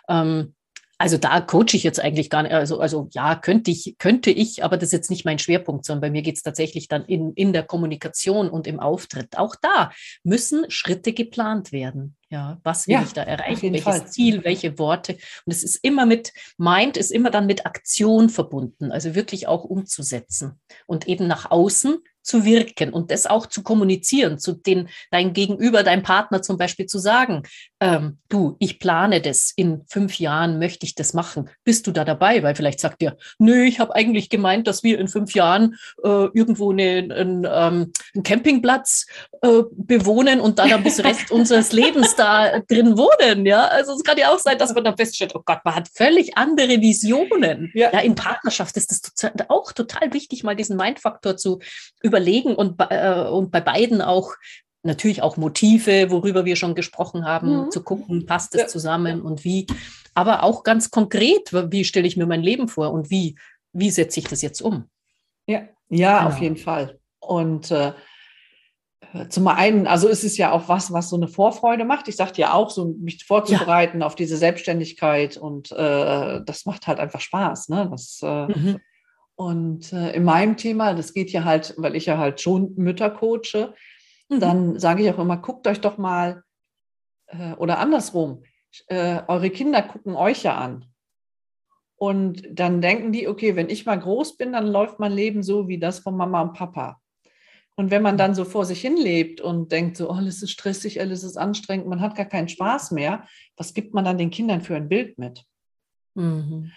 Ähm, 0.07 0.55
also 0.99 1.17
da 1.17 1.39
coache 1.39 1.75
ich 1.75 1.83
jetzt 1.83 2.01
eigentlich 2.01 2.29
gar 2.29 2.43
nicht. 2.43 2.51
Also, 2.51 2.79
also 2.81 3.07
ja, 3.13 3.35
könnte 3.35 3.71
ich, 3.71 3.95
könnte 3.99 4.31
ich, 4.31 4.65
aber 4.65 4.75
das 4.75 4.87
ist 4.87 4.93
jetzt 4.93 5.09
nicht 5.09 5.23
mein 5.23 5.39
Schwerpunkt, 5.39 5.85
sondern 5.85 6.01
bei 6.01 6.11
mir 6.11 6.21
geht 6.21 6.35
es 6.35 6.43
tatsächlich 6.43 6.89
dann 6.89 7.05
in, 7.05 7.31
in 7.33 7.53
der 7.53 7.63
Kommunikation 7.63 8.49
und 8.49 8.67
im 8.67 8.81
Auftritt. 8.81 9.37
Auch 9.37 9.55
da 9.55 9.91
müssen 10.23 10.69
Schritte 10.69 11.13
geplant 11.13 11.71
werden. 11.71 12.17
Ja, 12.29 12.59
was 12.63 12.85
will 12.87 12.95
ja, 12.95 13.01
ich 13.01 13.13
da 13.13 13.23
erreichen? 13.23 13.71
Welches 13.71 13.83
Fall. 13.83 14.07
Ziel, 14.07 14.43
welche 14.43 14.77
Worte? 14.77 15.13
Und 15.45 15.53
es 15.53 15.63
ist 15.63 15.77
immer 15.77 16.05
mit, 16.05 16.33
Mind 16.57 16.97
ist 16.97 17.11
immer 17.11 17.31
dann 17.31 17.45
mit 17.45 17.65
Aktion 17.65 18.29
verbunden, 18.29 18.91
also 18.91 19.15
wirklich 19.15 19.47
auch 19.47 19.63
umzusetzen 19.63 20.59
und 20.85 21.07
eben 21.07 21.27
nach 21.27 21.49
außen 21.49 21.97
zu 22.21 22.45
wirken 22.45 22.93
und 22.93 23.11
das 23.11 23.25
auch 23.25 23.45
zu 23.45 23.63
kommunizieren, 23.63 24.39
zu 24.39 24.53
den, 24.53 24.89
dein 25.11 25.33
Gegenüber, 25.33 25.83
deinem 25.83 26.03
Partner 26.03 26.41
zum 26.41 26.57
Beispiel 26.57 26.85
zu 26.85 26.99
sagen, 26.99 27.43
ähm, 27.79 28.17
du, 28.27 28.55
ich 28.59 28.79
plane 28.79 29.21
das, 29.21 29.51
in 29.55 29.83
fünf 29.87 30.19
Jahren 30.19 30.59
möchte 30.59 30.85
ich 30.85 30.95
das 30.95 31.13
machen. 31.13 31.49
Bist 31.63 31.87
du 31.87 31.91
da 31.91 32.03
dabei? 32.03 32.43
Weil 32.43 32.55
vielleicht 32.55 32.79
sagt 32.79 33.01
ihr, 33.01 33.17
nö, 33.37 33.63
ich 33.63 33.79
habe 33.79 33.95
eigentlich 33.95 34.29
gemeint, 34.29 34.67
dass 34.67 34.83
wir 34.83 34.99
in 34.99 35.07
fünf 35.07 35.33
Jahren 35.33 35.75
äh, 36.03 36.27
irgendwo 36.33 36.71
eine, 36.71 37.07
ein, 37.09 37.47
ähm, 37.49 37.93
einen 38.13 38.23
Campingplatz 38.23 39.07
äh, 39.41 39.63
bewohnen 39.71 40.41
und 40.41 40.59
dann 40.59 40.83
bis 40.83 41.03
Rest 41.03 41.31
unseres 41.31 41.71
Lebens 41.71 42.15
da 42.15 42.59
drin 42.59 42.97
wohnen. 42.97 43.45
Ja, 43.45 43.65
also 43.65 43.93
es 43.93 44.03
kann 44.03 44.17
ja 44.17 44.31
auch 44.31 44.39
sein, 44.39 44.57
dass 44.57 44.73
man 44.73 44.83
dann 44.83 44.97
feststellt, 44.97 45.33
oh 45.35 45.41
Gott, 45.45 45.59
man 45.63 45.75
hat 45.75 45.87
völlig 45.93 46.37
andere 46.37 46.81
Visionen. 46.81 47.71
Ja, 47.73 47.91
ja 47.93 47.99
in 47.99 48.15
Partnerschaft 48.15 48.75
ist 48.77 48.91
das 48.91 49.31
auch 49.47 49.71
total 49.71 50.13
wichtig, 50.13 50.43
mal 50.43 50.55
diesen 50.55 50.75
Mindfaktor 50.75 51.37
zu 51.37 51.59
überlegen 52.09 52.55
und, 52.55 52.75
äh, 52.89 53.27
und 53.29 53.51
bei 53.51 53.61
beiden 53.61 54.01
auch 54.01 54.33
natürlich 54.83 55.21
auch 55.21 55.37
Motive, 55.37 56.09
worüber 56.09 56.45
wir 56.45 56.55
schon 56.55 56.75
gesprochen 56.75 57.25
haben, 57.25 57.65
mhm. 57.65 57.71
zu 57.71 57.83
gucken, 57.83 58.25
passt 58.25 58.55
es 58.55 58.61
ja. 58.61 58.67
zusammen 58.67 59.21
und 59.21 59.43
wie. 59.43 59.67
Aber 60.13 60.43
auch 60.43 60.63
ganz 60.63 60.91
konkret, 60.91 61.53
wie 61.71 61.83
stelle 61.83 62.07
ich 62.07 62.17
mir 62.17 62.25
mein 62.25 62.41
Leben 62.41 62.67
vor 62.67 62.91
und 62.91 63.09
wie, 63.09 63.37
wie 63.73 63.91
setze 63.91 64.19
ich 64.19 64.27
das 64.27 64.41
jetzt 64.41 64.61
um? 64.61 64.89
Ja, 65.47 65.63
ja, 65.89 66.19
genau. 66.19 66.29
auf 66.29 66.41
jeden 66.41 66.57
Fall. 66.57 66.99
Und 67.19 67.71
äh, 67.71 67.93
zum 69.29 69.47
einen, 69.47 69.87
also 69.87 70.07
ist 70.07 70.23
es 70.23 70.37
ja 70.37 70.51
auch 70.51 70.67
was, 70.67 70.93
was 70.93 71.09
so 71.09 71.15
eine 71.15 71.27
Vorfreude 71.27 71.83
macht. 71.83 72.07
Ich 72.07 72.15
sagte 72.15 72.41
ja 72.41 72.53
auch, 72.53 72.69
so 72.69 72.95
mich 72.99 73.25
vorzubereiten 73.25 74.01
ja. 74.01 74.05
auf 74.05 74.15
diese 74.15 74.37
Selbstständigkeit 74.37 75.37
und 75.37 75.71
äh, 75.71 76.41
das 76.45 76.65
macht 76.65 76.87
halt 76.87 76.99
einfach 76.99 77.21
Spaß. 77.21 77.69
Ne? 77.69 77.87
Das, 77.89 78.19
äh, 78.23 78.47
mhm. 78.47 78.79
Und 79.39 79.93
äh, 79.93 80.11
in 80.11 80.25
meinem 80.25 80.57
Thema, 80.57 80.93
das 80.93 81.13
geht 81.13 81.31
ja 81.31 81.45
halt, 81.45 81.73
weil 81.77 81.95
ich 81.95 82.07
ja 82.07 82.17
halt 82.17 82.41
schon 82.41 82.73
Mütter 82.75 83.09
coache, 83.09 83.73
mhm. 84.27 84.41
dann 84.41 84.79
sage 84.79 85.01
ich 85.01 85.09
auch 85.09 85.17
immer, 85.17 85.37
guckt 85.37 85.65
euch 85.65 85.79
doch 85.79 85.97
mal 85.97 86.43
äh, 87.27 87.53
oder 87.53 87.79
andersrum, 87.79 88.43
äh, 88.87 89.21
eure 89.29 89.49
Kinder 89.49 89.81
gucken 89.81 90.17
euch 90.17 90.43
ja 90.43 90.57
an. 90.57 90.87
Und 91.95 92.49
dann 92.51 92.81
denken 92.81 93.13
die, 93.13 93.29
okay, 93.29 93.55
wenn 93.55 93.69
ich 93.69 93.85
mal 93.85 93.97
groß 93.97 94.35
bin, 94.35 94.51
dann 94.51 94.67
läuft 94.67 94.99
mein 94.99 95.13
Leben 95.13 95.41
so 95.41 95.69
wie 95.69 95.79
das 95.79 95.99
von 95.99 96.17
Mama 96.17 96.41
und 96.41 96.51
Papa. 96.51 96.99
Und 97.77 97.91
wenn 97.91 98.01
man 98.01 98.17
dann 98.17 98.35
so 98.35 98.43
vor 98.43 98.65
sich 98.65 98.81
hin 98.81 98.97
lebt 98.97 99.39
und 99.39 99.71
denkt 99.71 99.95
so, 99.95 100.09
oh, 100.09 100.15
alles 100.15 100.43
ist 100.43 100.51
stressig, 100.51 100.99
alles 100.99 101.23
ist 101.23 101.37
anstrengend, 101.37 101.87
man 101.87 102.01
hat 102.01 102.17
gar 102.17 102.25
keinen 102.25 102.49
Spaß 102.49 102.91
mehr, 102.91 103.25
was 103.55 103.73
gibt 103.73 103.93
man 103.93 104.03
dann 104.03 104.17
den 104.17 104.31
Kindern 104.31 104.59
für 104.59 104.75
ein 104.75 104.89
Bild 104.89 105.17
mit? 105.17 105.45
Mhm. 106.15 106.73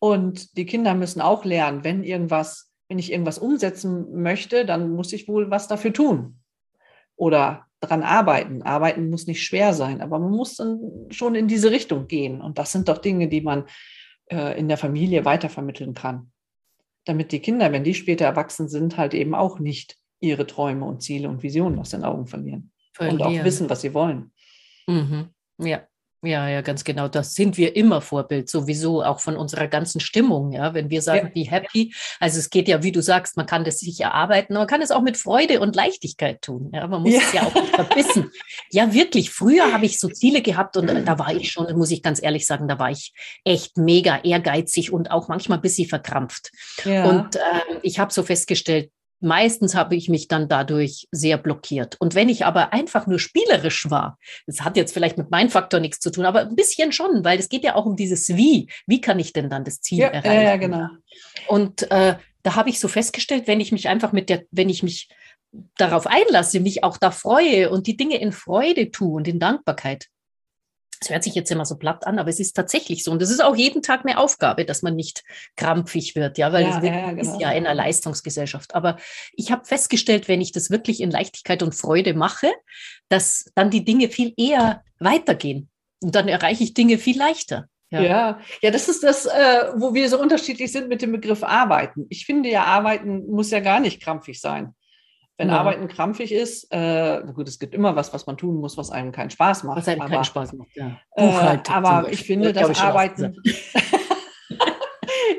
Und 0.00 0.56
die 0.56 0.66
Kinder 0.66 0.94
müssen 0.94 1.20
auch 1.20 1.44
lernen, 1.44 1.84
wenn 1.84 2.02
irgendwas, 2.02 2.72
wenn 2.88 2.98
ich 2.98 3.12
irgendwas 3.12 3.38
umsetzen 3.38 4.20
möchte, 4.20 4.64
dann 4.64 4.90
muss 4.90 5.12
ich 5.12 5.28
wohl 5.28 5.50
was 5.50 5.68
dafür 5.68 5.92
tun. 5.92 6.40
Oder 7.16 7.66
dran 7.80 8.02
arbeiten. 8.02 8.62
Arbeiten 8.62 9.10
muss 9.10 9.26
nicht 9.26 9.44
schwer 9.44 9.74
sein, 9.74 10.00
aber 10.00 10.18
man 10.18 10.32
muss 10.32 10.56
dann 10.56 10.80
schon 11.10 11.34
in 11.34 11.48
diese 11.48 11.70
Richtung 11.70 12.08
gehen. 12.08 12.40
Und 12.40 12.58
das 12.58 12.72
sind 12.72 12.88
doch 12.88 12.98
Dinge, 12.98 13.28
die 13.28 13.42
man 13.42 13.64
äh, 14.30 14.58
in 14.58 14.68
der 14.68 14.78
Familie 14.78 15.24
weitervermitteln 15.24 15.94
kann. 15.94 16.32
Damit 17.04 17.32
die 17.32 17.40
Kinder, 17.40 17.70
wenn 17.72 17.84
die 17.84 17.94
später 17.94 18.24
erwachsen 18.24 18.68
sind, 18.68 18.96
halt 18.96 19.14
eben 19.14 19.34
auch 19.34 19.58
nicht 19.58 19.96
ihre 20.20 20.46
Träume 20.46 20.86
und 20.86 21.02
Ziele 21.02 21.28
und 21.28 21.42
Visionen 21.42 21.78
aus 21.78 21.90
den 21.90 22.04
Augen 22.04 22.26
verlieren. 22.26 22.72
verlieren. 22.94 23.20
Und 23.20 23.26
auch 23.26 23.44
wissen, 23.44 23.70
was 23.70 23.82
sie 23.82 23.94
wollen. 23.94 24.32
Mhm. 24.86 25.28
Ja. 25.58 25.82
Ja, 26.22 26.48
ja, 26.48 26.60
ganz 26.60 26.84
genau. 26.84 27.08
Das 27.08 27.34
sind 27.34 27.56
wir 27.56 27.76
immer 27.76 28.02
Vorbild, 28.02 28.50
sowieso 28.50 29.02
auch 29.02 29.20
von 29.20 29.36
unserer 29.38 29.68
ganzen 29.68 30.00
Stimmung. 30.00 30.52
Ja, 30.52 30.74
wenn 30.74 30.90
wir 30.90 31.00
sagen, 31.00 31.32
ja. 31.34 31.44
be 31.44 31.50
happy. 31.50 31.94
Also 32.18 32.38
es 32.38 32.50
geht 32.50 32.68
ja, 32.68 32.82
wie 32.82 32.92
du 32.92 33.00
sagst, 33.00 33.38
man 33.38 33.46
kann 33.46 33.64
das 33.64 33.78
sich 33.78 33.98
erarbeiten, 34.00 34.52
man 34.52 34.66
kann 34.66 34.82
es 34.82 34.90
auch 34.90 35.00
mit 35.00 35.16
Freude 35.16 35.60
und 35.60 35.74
Leichtigkeit 35.74 36.42
tun. 36.42 36.70
Ja, 36.74 36.86
man 36.86 37.02
muss 37.02 37.14
ja. 37.14 37.20
es 37.20 37.32
ja 37.32 37.42
auch 37.42 37.54
nicht 37.54 37.74
verbissen. 37.74 38.30
Ja, 38.70 38.92
wirklich. 38.92 39.30
Früher 39.30 39.72
habe 39.72 39.86
ich 39.86 39.98
so 39.98 40.08
Ziele 40.08 40.42
gehabt 40.42 40.76
und 40.76 40.86
da 40.88 41.18
war 41.18 41.34
ich 41.34 41.50
schon, 41.50 41.74
muss 41.76 41.90
ich 41.90 42.02
ganz 42.02 42.22
ehrlich 42.22 42.46
sagen, 42.46 42.68
da 42.68 42.78
war 42.78 42.90
ich 42.90 43.14
echt 43.44 43.78
mega 43.78 44.18
ehrgeizig 44.18 44.92
und 44.92 45.10
auch 45.10 45.28
manchmal 45.28 45.58
ein 45.58 45.62
bisschen 45.62 45.88
verkrampft. 45.88 46.50
Ja. 46.84 47.08
Und 47.08 47.36
äh, 47.36 47.40
ich 47.82 47.98
habe 47.98 48.12
so 48.12 48.22
festgestellt, 48.22 48.90
Meistens 49.20 49.74
habe 49.74 49.96
ich 49.96 50.08
mich 50.08 50.28
dann 50.28 50.48
dadurch 50.48 51.06
sehr 51.10 51.38
blockiert. 51.38 51.96
Und 52.00 52.14
wenn 52.14 52.28
ich 52.28 52.46
aber 52.46 52.72
einfach 52.72 53.06
nur 53.06 53.18
spielerisch 53.18 53.90
war, 53.90 54.18
das 54.46 54.62
hat 54.62 54.76
jetzt 54.76 54.92
vielleicht 54.92 55.18
mit 55.18 55.30
meinem 55.30 55.50
Faktor 55.50 55.80
nichts 55.80 56.00
zu 56.00 56.10
tun, 56.10 56.24
aber 56.24 56.40
ein 56.40 56.56
bisschen 56.56 56.92
schon, 56.92 57.24
weil 57.24 57.38
es 57.38 57.48
geht 57.48 57.64
ja 57.64 57.74
auch 57.74 57.86
um 57.86 57.96
dieses 57.96 58.28
Wie. 58.36 58.68
Wie 58.86 59.00
kann 59.00 59.18
ich 59.18 59.32
denn 59.32 59.50
dann 59.50 59.64
das 59.64 59.80
Ziel 59.80 59.98
ja, 59.98 60.08
erreichen? 60.08 60.44
Ja, 60.44 60.56
genau. 60.56 60.88
Und 61.48 61.90
äh, 61.90 62.16
da 62.42 62.56
habe 62.56 62.70
ich 62.70 62.80
so 62.80 62.88
festgestellt, 62.88 63.46
wenn 63.46 63.60
ich 63.60 63.72
mich 63.72 63.88
einfach 63.88 64.12
mit 64.12 64.30
der, 64.30 64.44
wenn 64.50 64.68
ich 64.68 64.82
mich 64.82 65.08
darauf 65.76 66.06
einlasse, 66.06 66.60
mich 66.60 66.84
auch 66.84 66.96
da 66.96 67.10
freue 67.10 67.70
und 67.70 67.86
die 67.86 67.96
Dinge 67.96 68.20
in 68.20 68.32
Freude 68.32 68.90
tue 68.90 69.14
und 69.14 69.28
in 69.28 69.40
Dankbarkeit, 69.40 70.06
es 71.02 71.08
hört 71.08 71.24
sich 71.24 71.34
jetzt 71.34 71.50
immer 71.50 71.64
so 71.64 71.76
platt 71.76 72.06
an, 72.06 72.18
aber 72.18 72.28
es 72.28 72.40
ist 72.40 72.54
tatsächlich 72.54 73.04
so. 73.04 73.10
Und 73.10 73.22
das 73.22 73.30
ist 73.30 73.42
auch 73.42 73.56
jeden 73.56 73.82
Tag 73.82 74.04
eine 74.04 74.18
Aufgabe, 74.18 74.66
dass 74.66 74.82
man 74.82 74.96
nicht 74.96 75.24
krampfig 75.56 76.14
wird, 76.14 76.36
ja, 76.36 76.52
weil 76.52 76.64
ja, 76.64 76.78
es 76.78 76.84
ja, 76.84 77.10
genau. 77.12 77.22
ist 77.22 77.40
ja 77.40 77.50
in 77.52 77.66
einer 77.66 77.74
Leistungsgesellschaft. 77.74 78.74
Aber 78.74 78.98
ich 79.32 79.50
habe 79.50 79.64
festgestellt, 79.64 80.28
wenn 80.28 80.42
ich 80.42 80.52
das 80.52 80.70
wirklich 80.70 81.00
in 81.00 81.10
Leichtigkeit 81.10 81.62
und 81.62 81.74
Freude 81.74 82.12
mache, 82.12 82.48
dass 83.08 83.50
dann 83.54 83.70
die 83.70 83.84
Dinge 83.84 84.08
viel 84.08 84.34
eher 84.36 84.84
weitergehen. 84.98 85.70
Und 86.02 86.14
dann 86.14 86.28
erreiche 86.28 86.64
ich 86.64 86.74
Dinge 86.74 86.98
viel 86.98 87.18
leichter. 87.18 87.66
Ja. 87.92 88.02
ja, 88.02 88.40
ja, 88.62 88.70
das 88.70 88.88
ist 88.88 89.02
das, 89.02 89.26
äh, 89.26 89.72
wo 89.74 89.94
wir 89.94 90.08
so 90.08 90.20
unterschiedlich 90.20 90.70
sind 90.70 90.88
mit 90.88 91.02
dem 91.02 91.10
Begriff 91.10 91.42
Arbeiten. 91.42 92.06
Ich 92.08 92.24
finde 92.24 92.48
ja, 92.48 92.62
Arbeiten 92.64 93.26
muss 93.26 93.50
ja 93.50 93.58
gar 93.58 93.80
nicht 93.80 94.00
krampfig 94.00 94.40
sein. 94.40 94.74
Wenn 95.40 95.48
ja. 95.48 95.58
Arbeiten 95.58 95.88
krampfig 95.88 96.32
ist, 96.32 96.70
äh, 96.70 97.22
gut, 97.32 97.48
es 97.48 97.58
gibt 97.58 97.74
immer 97.74 97.96
was, 97.96 98.12
was 98.12 98.26
man 98.26 98.36
tun 98.36 98.56
muss, 98.56 98.76
was 98.76 98.90
einem 98.90 99.10
keinen 99.10 99.30
Spaß 99.30 99.64
macht. 99.64 99.78
Was 99.78 99.88
einem 99.88 100.02
aber, 100.02 100.10
keinen 100.10 100.24
Spaß 100.24 100.52
macht, 100.52 100.68
ja. 100.76 101.00
Äh, 101.16 101.58
aber 101.66 102.12
ich 102.12 102.24
finde, 102.24 102.52
das 102.52 102.78
Arbeiten. 102.78 103.34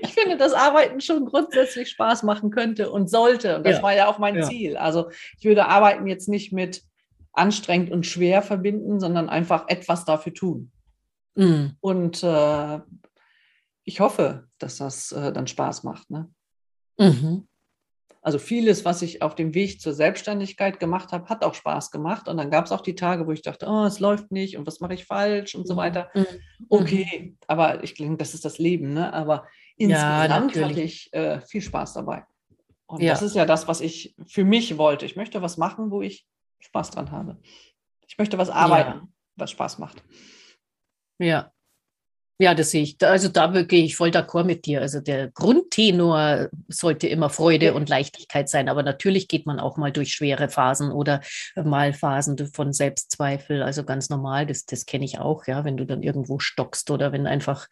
ich 0.02 0.10
finde, 0.12 0.38
dass 0.38 0.54
Arbeiten 0.54 1.02
schon 1.02 1.28
grundsätzlich 1.28 1.92
Spaß 1.92 2.24
machen 2.24 2.50
könnte 2.50 2.92
und 2.92 3.12
sollte. 3.12 3.58
Und 3.58 3.64
das 3.64 3.78
ja. 3.78 3.84
war 3.84 3.96
ja 3.96 4.08
auch 4.08 4.18
mein 4.18 4.38
ja. 4.38 4.42
Ziel. 4.42 4.76
Also 4.76 5.12
ich 5.38 5.46
würde 5.46 5.68
Arbeiten 5.68 6.08
jetzt 6.08 6.28
nicht 6.28 6.52
mit 6.52 6.82
anstrengend 7.34 7.92
und 7.92 8.08
schwer 8.08 8.42
verbinden, 8.42 9.00
sondern 9.00 9.30
einfach 9.30 9.66
etwas 9.68 10.04
dafür 10.04 10.34
tun. 10.34 10.72
Mhm. 11.36 11.76
Und 11.80 12.24
äh, 12.24 12.80
ich 13.84 14.00
hoffe, 14.00 14.48
dass 14.58 14.78
das 14.78 15.12
äh, 15.12 15.32
dann 15.32 15.46
Spaß 15.46 15.84
macht. 15.84 16.10
Ne? 16.10 16.28
Mhm. 16.98 17.48
Also 18.24 18.38
vieles, 18.38 18.86
was 18.86 19.02
ich 19.02 19.24
auf 19.24 19.34
dem 19.34 19.56
Weg 19.56 19.82
zur 19.82 19.94
Selbstständigkeit 19.94 20.80
gemacht 20.80 21.12
habe, 21.12 21.28
hat 21.28 21.44
auch 21.44 21.56
Spaß 21.56 21.90
gemacht. 21.90 22.28
Und 22.28 22.38
dann 22.38 22.52
gab 22.52 22.66
es 22.66 22.72
auch 22.72 22.82
die 22.82 22.94
Tage, 22.94 23.26
wo 23.26 23.32
ich 23.32 23.42
dachte, 23.42 23.66
oh, 23.68 23.86
es 23.86 24.00
läuft 24.00 24.32
nicht 24.32 24.58
und 24.58 24.68
was 24.68 24.80
mache 24.80 24.94
ich 24.94 25.06
falsch 25.06 25.56
und 25.56 25.68
so 25.68 25.74
mhm. 25.74 25.78
weiter. 25.78 26.12
Mhm. 26.14 26.26
Okay, 26.70 27.36
aber 27.48 27.84
ich 27.84 27.96
denke, 27.96 28.18
das 28.18 28.36
ist 28.36 28.46
das 28.46 28.60
Leben. 28.60 28.94
Ne? 28.94 29.12
Aber 29.12 29.48
insgesamt 29.76 30.56
ja, 30.56 30.68
hatte 30.68 30.82
ich 30.82 31.12
äh, 31.14 31.42
viel 31.42 31.62
Spaß 31.62 31.94
dabei. 31.94 32.24
Und 32.86 33.02
ja. 33.02 33.14
das 33.14 33.24
ist 33.24 33.36
ja 33.36 33.46
das, 33.46 33.68
was 33.68 33.82
ich 33.82 34.16
für 34.28 34.44
mich 34.44 34.78
wollte. 34.78 35.06
Ich 35.06 35.16
möchte 35.16 35.42
was 35.42 35.58
machen, 35.58 35.90
wo 35.90 36.04
ich 36.04 36.28
Spaß 36.60 36.92
dran 36.92 37.10
habe. 37.10 37.40
Ich 38.08 38.20
möchte 38.20 38.38
was 38.38 38.52
arbeiten, 38.52 39.00
ja. 39.00 39.08
was 39.36 39.50
Spaß 39.50 39.80
macht. 39.80 40.04
Ja, 41.18 41.52
ja, 42.42 42.56
das 42.56 42.72
sehe 42.72 42.84
ich. 42.84 42.98
Also 43.02 43.28
da 43.28 43.48
gehe 43.64 43.84
ich 43.84 43.96
voll 43.96 44.10
d'accord 44.10 44.46
mit 44.46 44.66
dir. 44.66 44.82
Also 44.82 45.00
der 45.00 45.30
Grundtenor 45.30 46.50
sollte 46.68 47.08
immer 47.08 47.30
Freude 47.30 47.74
und 47.74 47.90
Leichtigkeit 47.90 48.50
sein. 48.50 48.70
Aber 48.70 48.84
natürlich 48.84 49.28
geht 49.28 49.46
man 49.46 49.60
auch 49.60 49.78
mal 49.78 49.92
durch 49.92 50.14
schwere 50.14 50.50
Phasen 50.50 50.92
oder 50.92 51.22
mal 51.56 51.94
Phasen 51.94 52.38
von 52.54 52.74
Selbstzweifel. 52.74 53.62
Also 53.62 53.84
ganz 53.84 54.10
normal, 54.10 54.46
das, 54.46 54.66
das 54.66 54.86
kenne 54.86 55.06
ich 55.06 55.20
auch, 55.20 55.46
ja, 55.48 55.64
wenn 55.66 55.78
du 55.78 55.86
dann 55.86 56.04
irgendwo 56.04 56.40
stockst 56.40 56.90
oder 56.90 57.12
wenn 57.12 57.28
einfach 57.28 57.68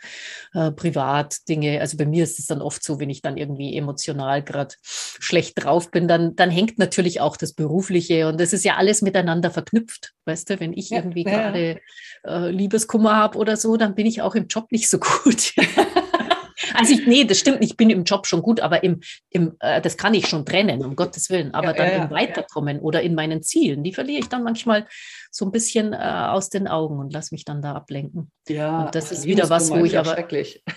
äh, 0.53 0.71
privat 0.71 1.47
Dinge, 1.47 1.81
also 1.81 1.97
bei 1.97 2.05
mir 2.05 2.23
ist 2.23 2.39
es 2.39 2.45
dann 2.45 2.61
oft 2.61 2.83
so, 2.83 2.99
wenn 2.99 3.09
ich 3.09 3.21
dann 3.21 3.37
irgendwie 3.37 3.75
emotional 3.75 4.43
gerade 4.43 4.75
schlecht 4.83 5.63
drauf 5.63 5.91
bin, 5.91 6.07
dann, 6.07 6.35
dann 6.35 6.49
hängt 6.49 6.77
natürlich 6.77 7.21
auch 7.21 7.37
das 7.37 7.53
Berufliche 7.53 8.27
und 8.27 8.39
das 8.39 8.53
ist 8.53 8.65
ja 8.65 8.75
alles 8.75 9.01
miteinander 9.01 9.51
verknüpft. 9.51 10.13
Weißt 10.25 10.49
du, 10.49 10.59
wenn 10.59 10.73
ich 10.73 10.89
ja, 10.89 10.97
irgendwie 10.97 11.23
ja. 11.23 11.31
gerade 11.31 11.79
äh, 12.25 12.49
Liebeskummer 12.49 13.15
habe 13.15 13.37
oder 13.37 13.57
so, 13.57 13.77
dann 13.77 13.95
bin 13.95 14.05
ich 14.05 14.21
auch 14.21 14.35
im 14.35 14.47
Job 14.47 14.58
nicht 14.71 14.89
so 14.89 14.99
gut. 14.99 15.53
also 16.73 16.93
ich, 16.93 17.07
nee, 17.07 17.23
das 17.23 17.39
stimmt, 17.39 17.63
ich 17.63 17.77
bin 17.77 17.89
im 17.89 18.03
Job 18.03 18.27
schon 18.27 18.41
gut, 18.41 18.59
aber 18.59 18.83
im, 18.83 19.01
im 19.29 19.55
äh, 19.59 19.81
das 19.81 19.97
kann 19.97 20.13
ich 20.13 20.27
schon 20.27 20.45
trennen, 20.45 20.83
um 20.83 20.95
Gottes 20.95 21.29
Willen. 21.29 21.53
Aber 21.53 21.67
ja, 21.67 21.73
dann 21.73 21.87
ja, 21.87 22.03
im 22.03 22.09
Weiterkommen 22.11 22.77
ja. 22.77 22.81
oder 22.81 23.01
in 23.01 23.15
meinen 23.15 23.41
Zielen, 23.41 23.83
die 23.83 23.93
verliere 23.93 24.19
ich 24.19 24.29
dann 24.29 24.43
manchmal 24.43 24.87
so 25.31 25.45
ein 25.45 25.51
bisschen 25.51 25.93
äh, 25.93 25.97
aus 25.97 26.49
den 26.49 26.67
Augen 26.67 26.99
und 26.99 27.13
lasse 27.13 27.33
mich 27.33 27.45
dann 27.45 27.61
da 27.61 27.73
ablenken. 27.73 28.31
Ja, 28.47 28.85
und 28.85 28.95
das 28.95 29.11
ist 29.11 29.25
wieder 29.25 29.49
was, 29.49 29.69
wo 29.69 29.83
ich 29.85 29.97
aber. 29.97 30.11
Schrecklich. 30.11 30.63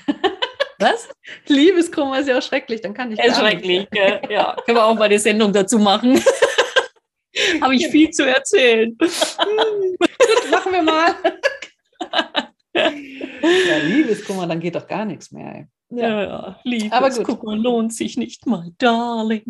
Was? 0.78 1.08
Liebeskummer 1.46 2.18
ist 2.18 2.28
ja 2.28 2.38
auch 2.38 2.42
schrecklich, 2.42 2.80
dann 2.80 2.92
kann 2.92 3.12
ich. 3.12 3.18
Ist 3.20 3.38
schrecklich, 3.38 3.86
ja. 3.94 4.56
Können 4.64 4.78
wir 4.78 4.84
auch 4.84 4.96
mal 4.96 5.04
eine 5.04 5.18
Sendung 5.20 5.52
dazu 5.52 5.78
machen. 5.78 6.20
Habe 7.60 7.76
ich 7.76 7.86
viel 7.86 8.10
zu 8.10 8.26
erzählen. 8.26 8.96
Gut, 8.98 10.50
machen 10.50 10.72
wir 10.72 10.82
mal. 10.82 11.14
Ja, 13.42 13.78
Liebeskummer, 13.78 14.46
dann 14.46 14.60
geht 14.60 14.74
doch 14.74 14.86
gar 14.86 15.04
nichts 15.04 15.30
mehr. 15.32 15.54
Ey. 15.54 15.66
Ja, 15.94 16.22
ja, 16.22 16.60
Liebeskummer 16.64 17.56
lohnt 17.56 17.92
sich 17.94 18.16
nicht 18.16 18.46
mal, 18.46 18.72
Darling. 18.78 19.44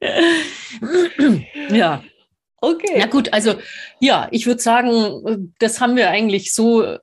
ja. 1.70 2.02
Okay. 2.60 2.96
Na 2.98 3.06
gut, 3.06 3.32
also 3.32 3.54
ja, 4.00 4.28
ich 4.30 4.46
würde 4.46 4.62
sagen, 4.62 5.52
das 5.58 5.80
haben 5.80 5.96
wir 5.96 6.10
eigentlich 6.10 6.54
so 6.54 6.98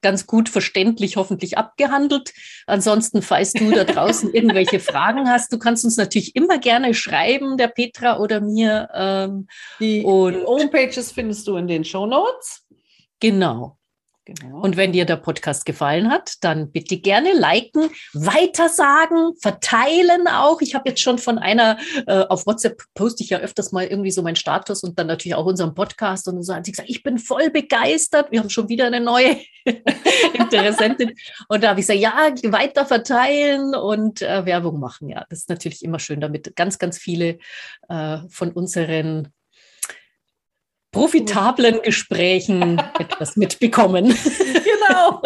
ganz 0.00 0.26
gut 0.26 0.48
verständlich 0.48 1.16
hoffentlich 1.16 1.58
abgehandelt. 1.58 2.32
Ansonsten, 2.66 3.22
falls 3.22 3.52
du 3.52 3.70
da 3.70 3.84
draußen 3.84 4.32
irgendwelche 4.34 4.80
Fragen 4.80 5.28
hast, 5.28 5.52
du 5.52 5.58
kannst 5.58 5.84
uns 5.84 5.96
natürlich 5.96 6.36
immer 6.36 6.58
gerne 6.58 6.94
schreiben, 6.94 7.56
der 7.56 7.68
Petra 7.68 8.18
oder 8.18 8.40
mir. 8.40 8.88
Ähm, 8.94 9.48
die, 9.80 10.02
und 10.02 10.34
die 10.34 10.44
Homepages 10.44 11.12
findest 11.12 11.46
du 11.48 11.56
in 11.56 11.66
den 11.66 11.84
Show 11.84 12.06
Notes. 12.06 12.64
Genau. 13.20 13.78
Genau. 14.28 14.60
Und 14.60 14.76
wenn 14.76 14.92
dir 14.92 15.06
der 15.06 15.16
Podcast 15.16 15.64
gefallen 15.64 16.10
hat, 16.10 16.34
dann 16.42 16.70
bitte 16.70 16.98
gerne 16.98 17.32
liken, 17.32 17.88
weitersagen, 18.12 19.34
verteilen 19.40 20.28
auch. 20.28 20.60
Ich 20.60 20.74
habe 20.74 20.90
jetzt 20.90 21.00
schon 21.00 21.16
von 21.16 21.38
einer, 21.38 21.78
äh, 22.06 22.26
auf 22.28 22.46
WhatsApp 22.46 22.82
poste 22.92 23.22
ich 23.22 23.30
ja 23.30 23.38
öfters 23.38 23.72
mal 23.72 23.86
irgendwie 23.86 24.10
so 24.10 24.20
meinen 24.20 24.36
Status 24.36 24.82
und 24.82 24.98
dann 24.98 25.06
natürlich 25.06 25.34
auch 25.34 25.46
unseren 25.46 25.74
Podcast. 25.74 26.28
Und 26.28 26.42
so 26.42 26.54
hat 26.54 26.66
sie 26.66 26.72
gesagt, 26.72 26.90
ich 26.90 27.02
bin 27.02 27.16
voll 27.16 27.48
begeistert. 27.48 28.30
Wir 28.30 28.40
haben 28.40 28.50
schon 28.50 28.68
wieder 28.68 28.84
eine 28.84 29.00
neue 29.00 29.38
Interessentin. 30.34 31.14
und 31.48 31.64
da 31.64 31.70
habe 31.70 31.80
ich 31.80 31.86
gesagt, 31.86 32.00
ja, 32.00 32.52
weiter 32.52 32.84
verteilen 32.84 33.74
und 33.74 34.20
äh, 34.20 34.44
Werbung 34.44 34.78
machen. 34.78 35.08
Ja, 35.08 35.24
das 35.30 35.38
ist 35.38 35.48
natürlich 35.48 35.82
immer 35.82 36.00
schön, 36.00 36.20
damit 36.20 36.54
ganz, 36.54 36.78
ganz 36.78 36.98
viele 36.98 37.38
äh, 37.88 38.18
von 38.28 38.52
unseren 38.52 39.32
profitablen 40.92 41.82
Gesprächen 41.82 42.78
etwas 42.98 43.36
mitbekommen. 43.36 44.14
Genau. 44.64 45.22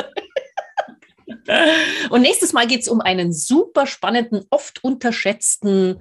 Und 2.10 2.22
nächstes 2.22 2.52
Mal 2.52 2.66
geht 2.66 2.82
es 2.82 2.88
um 2.88 3.00
einen 3.00 3.32
super 3.32 3.86
spannenden, 3.86 4.44
oft 4.50 4.82
unterschätzten 4.84 6.00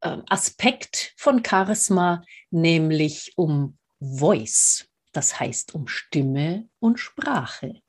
äh, 0.00 0.16
Aspekt 0.28 1.14
von 1.16 1.44
Charisma, 1.44 2.22
nämlich 2.50 3.32
um 3.36 3.76
Voice. 4.00 4.88
Das 5.12 5.40
heißt 5.40 5.74
um 5.74 5.88
Stimme 5.88 6.68
und 6.78 6.98
Sprache. 6.98 7.80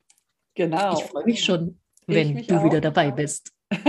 Genau. 0.56 0.98
Ich 0.98 1.04
freue 1.06 1.26
mich 1.26 1.44
schon, 1.44 1.80
wenn 2.08 2.34
mich 2.34 2.48
du 2.48 2.58
auch. 2.58 2.64
wieder 2.64 2.82
dabei 2.82 3.12
bist. 3.12 3.52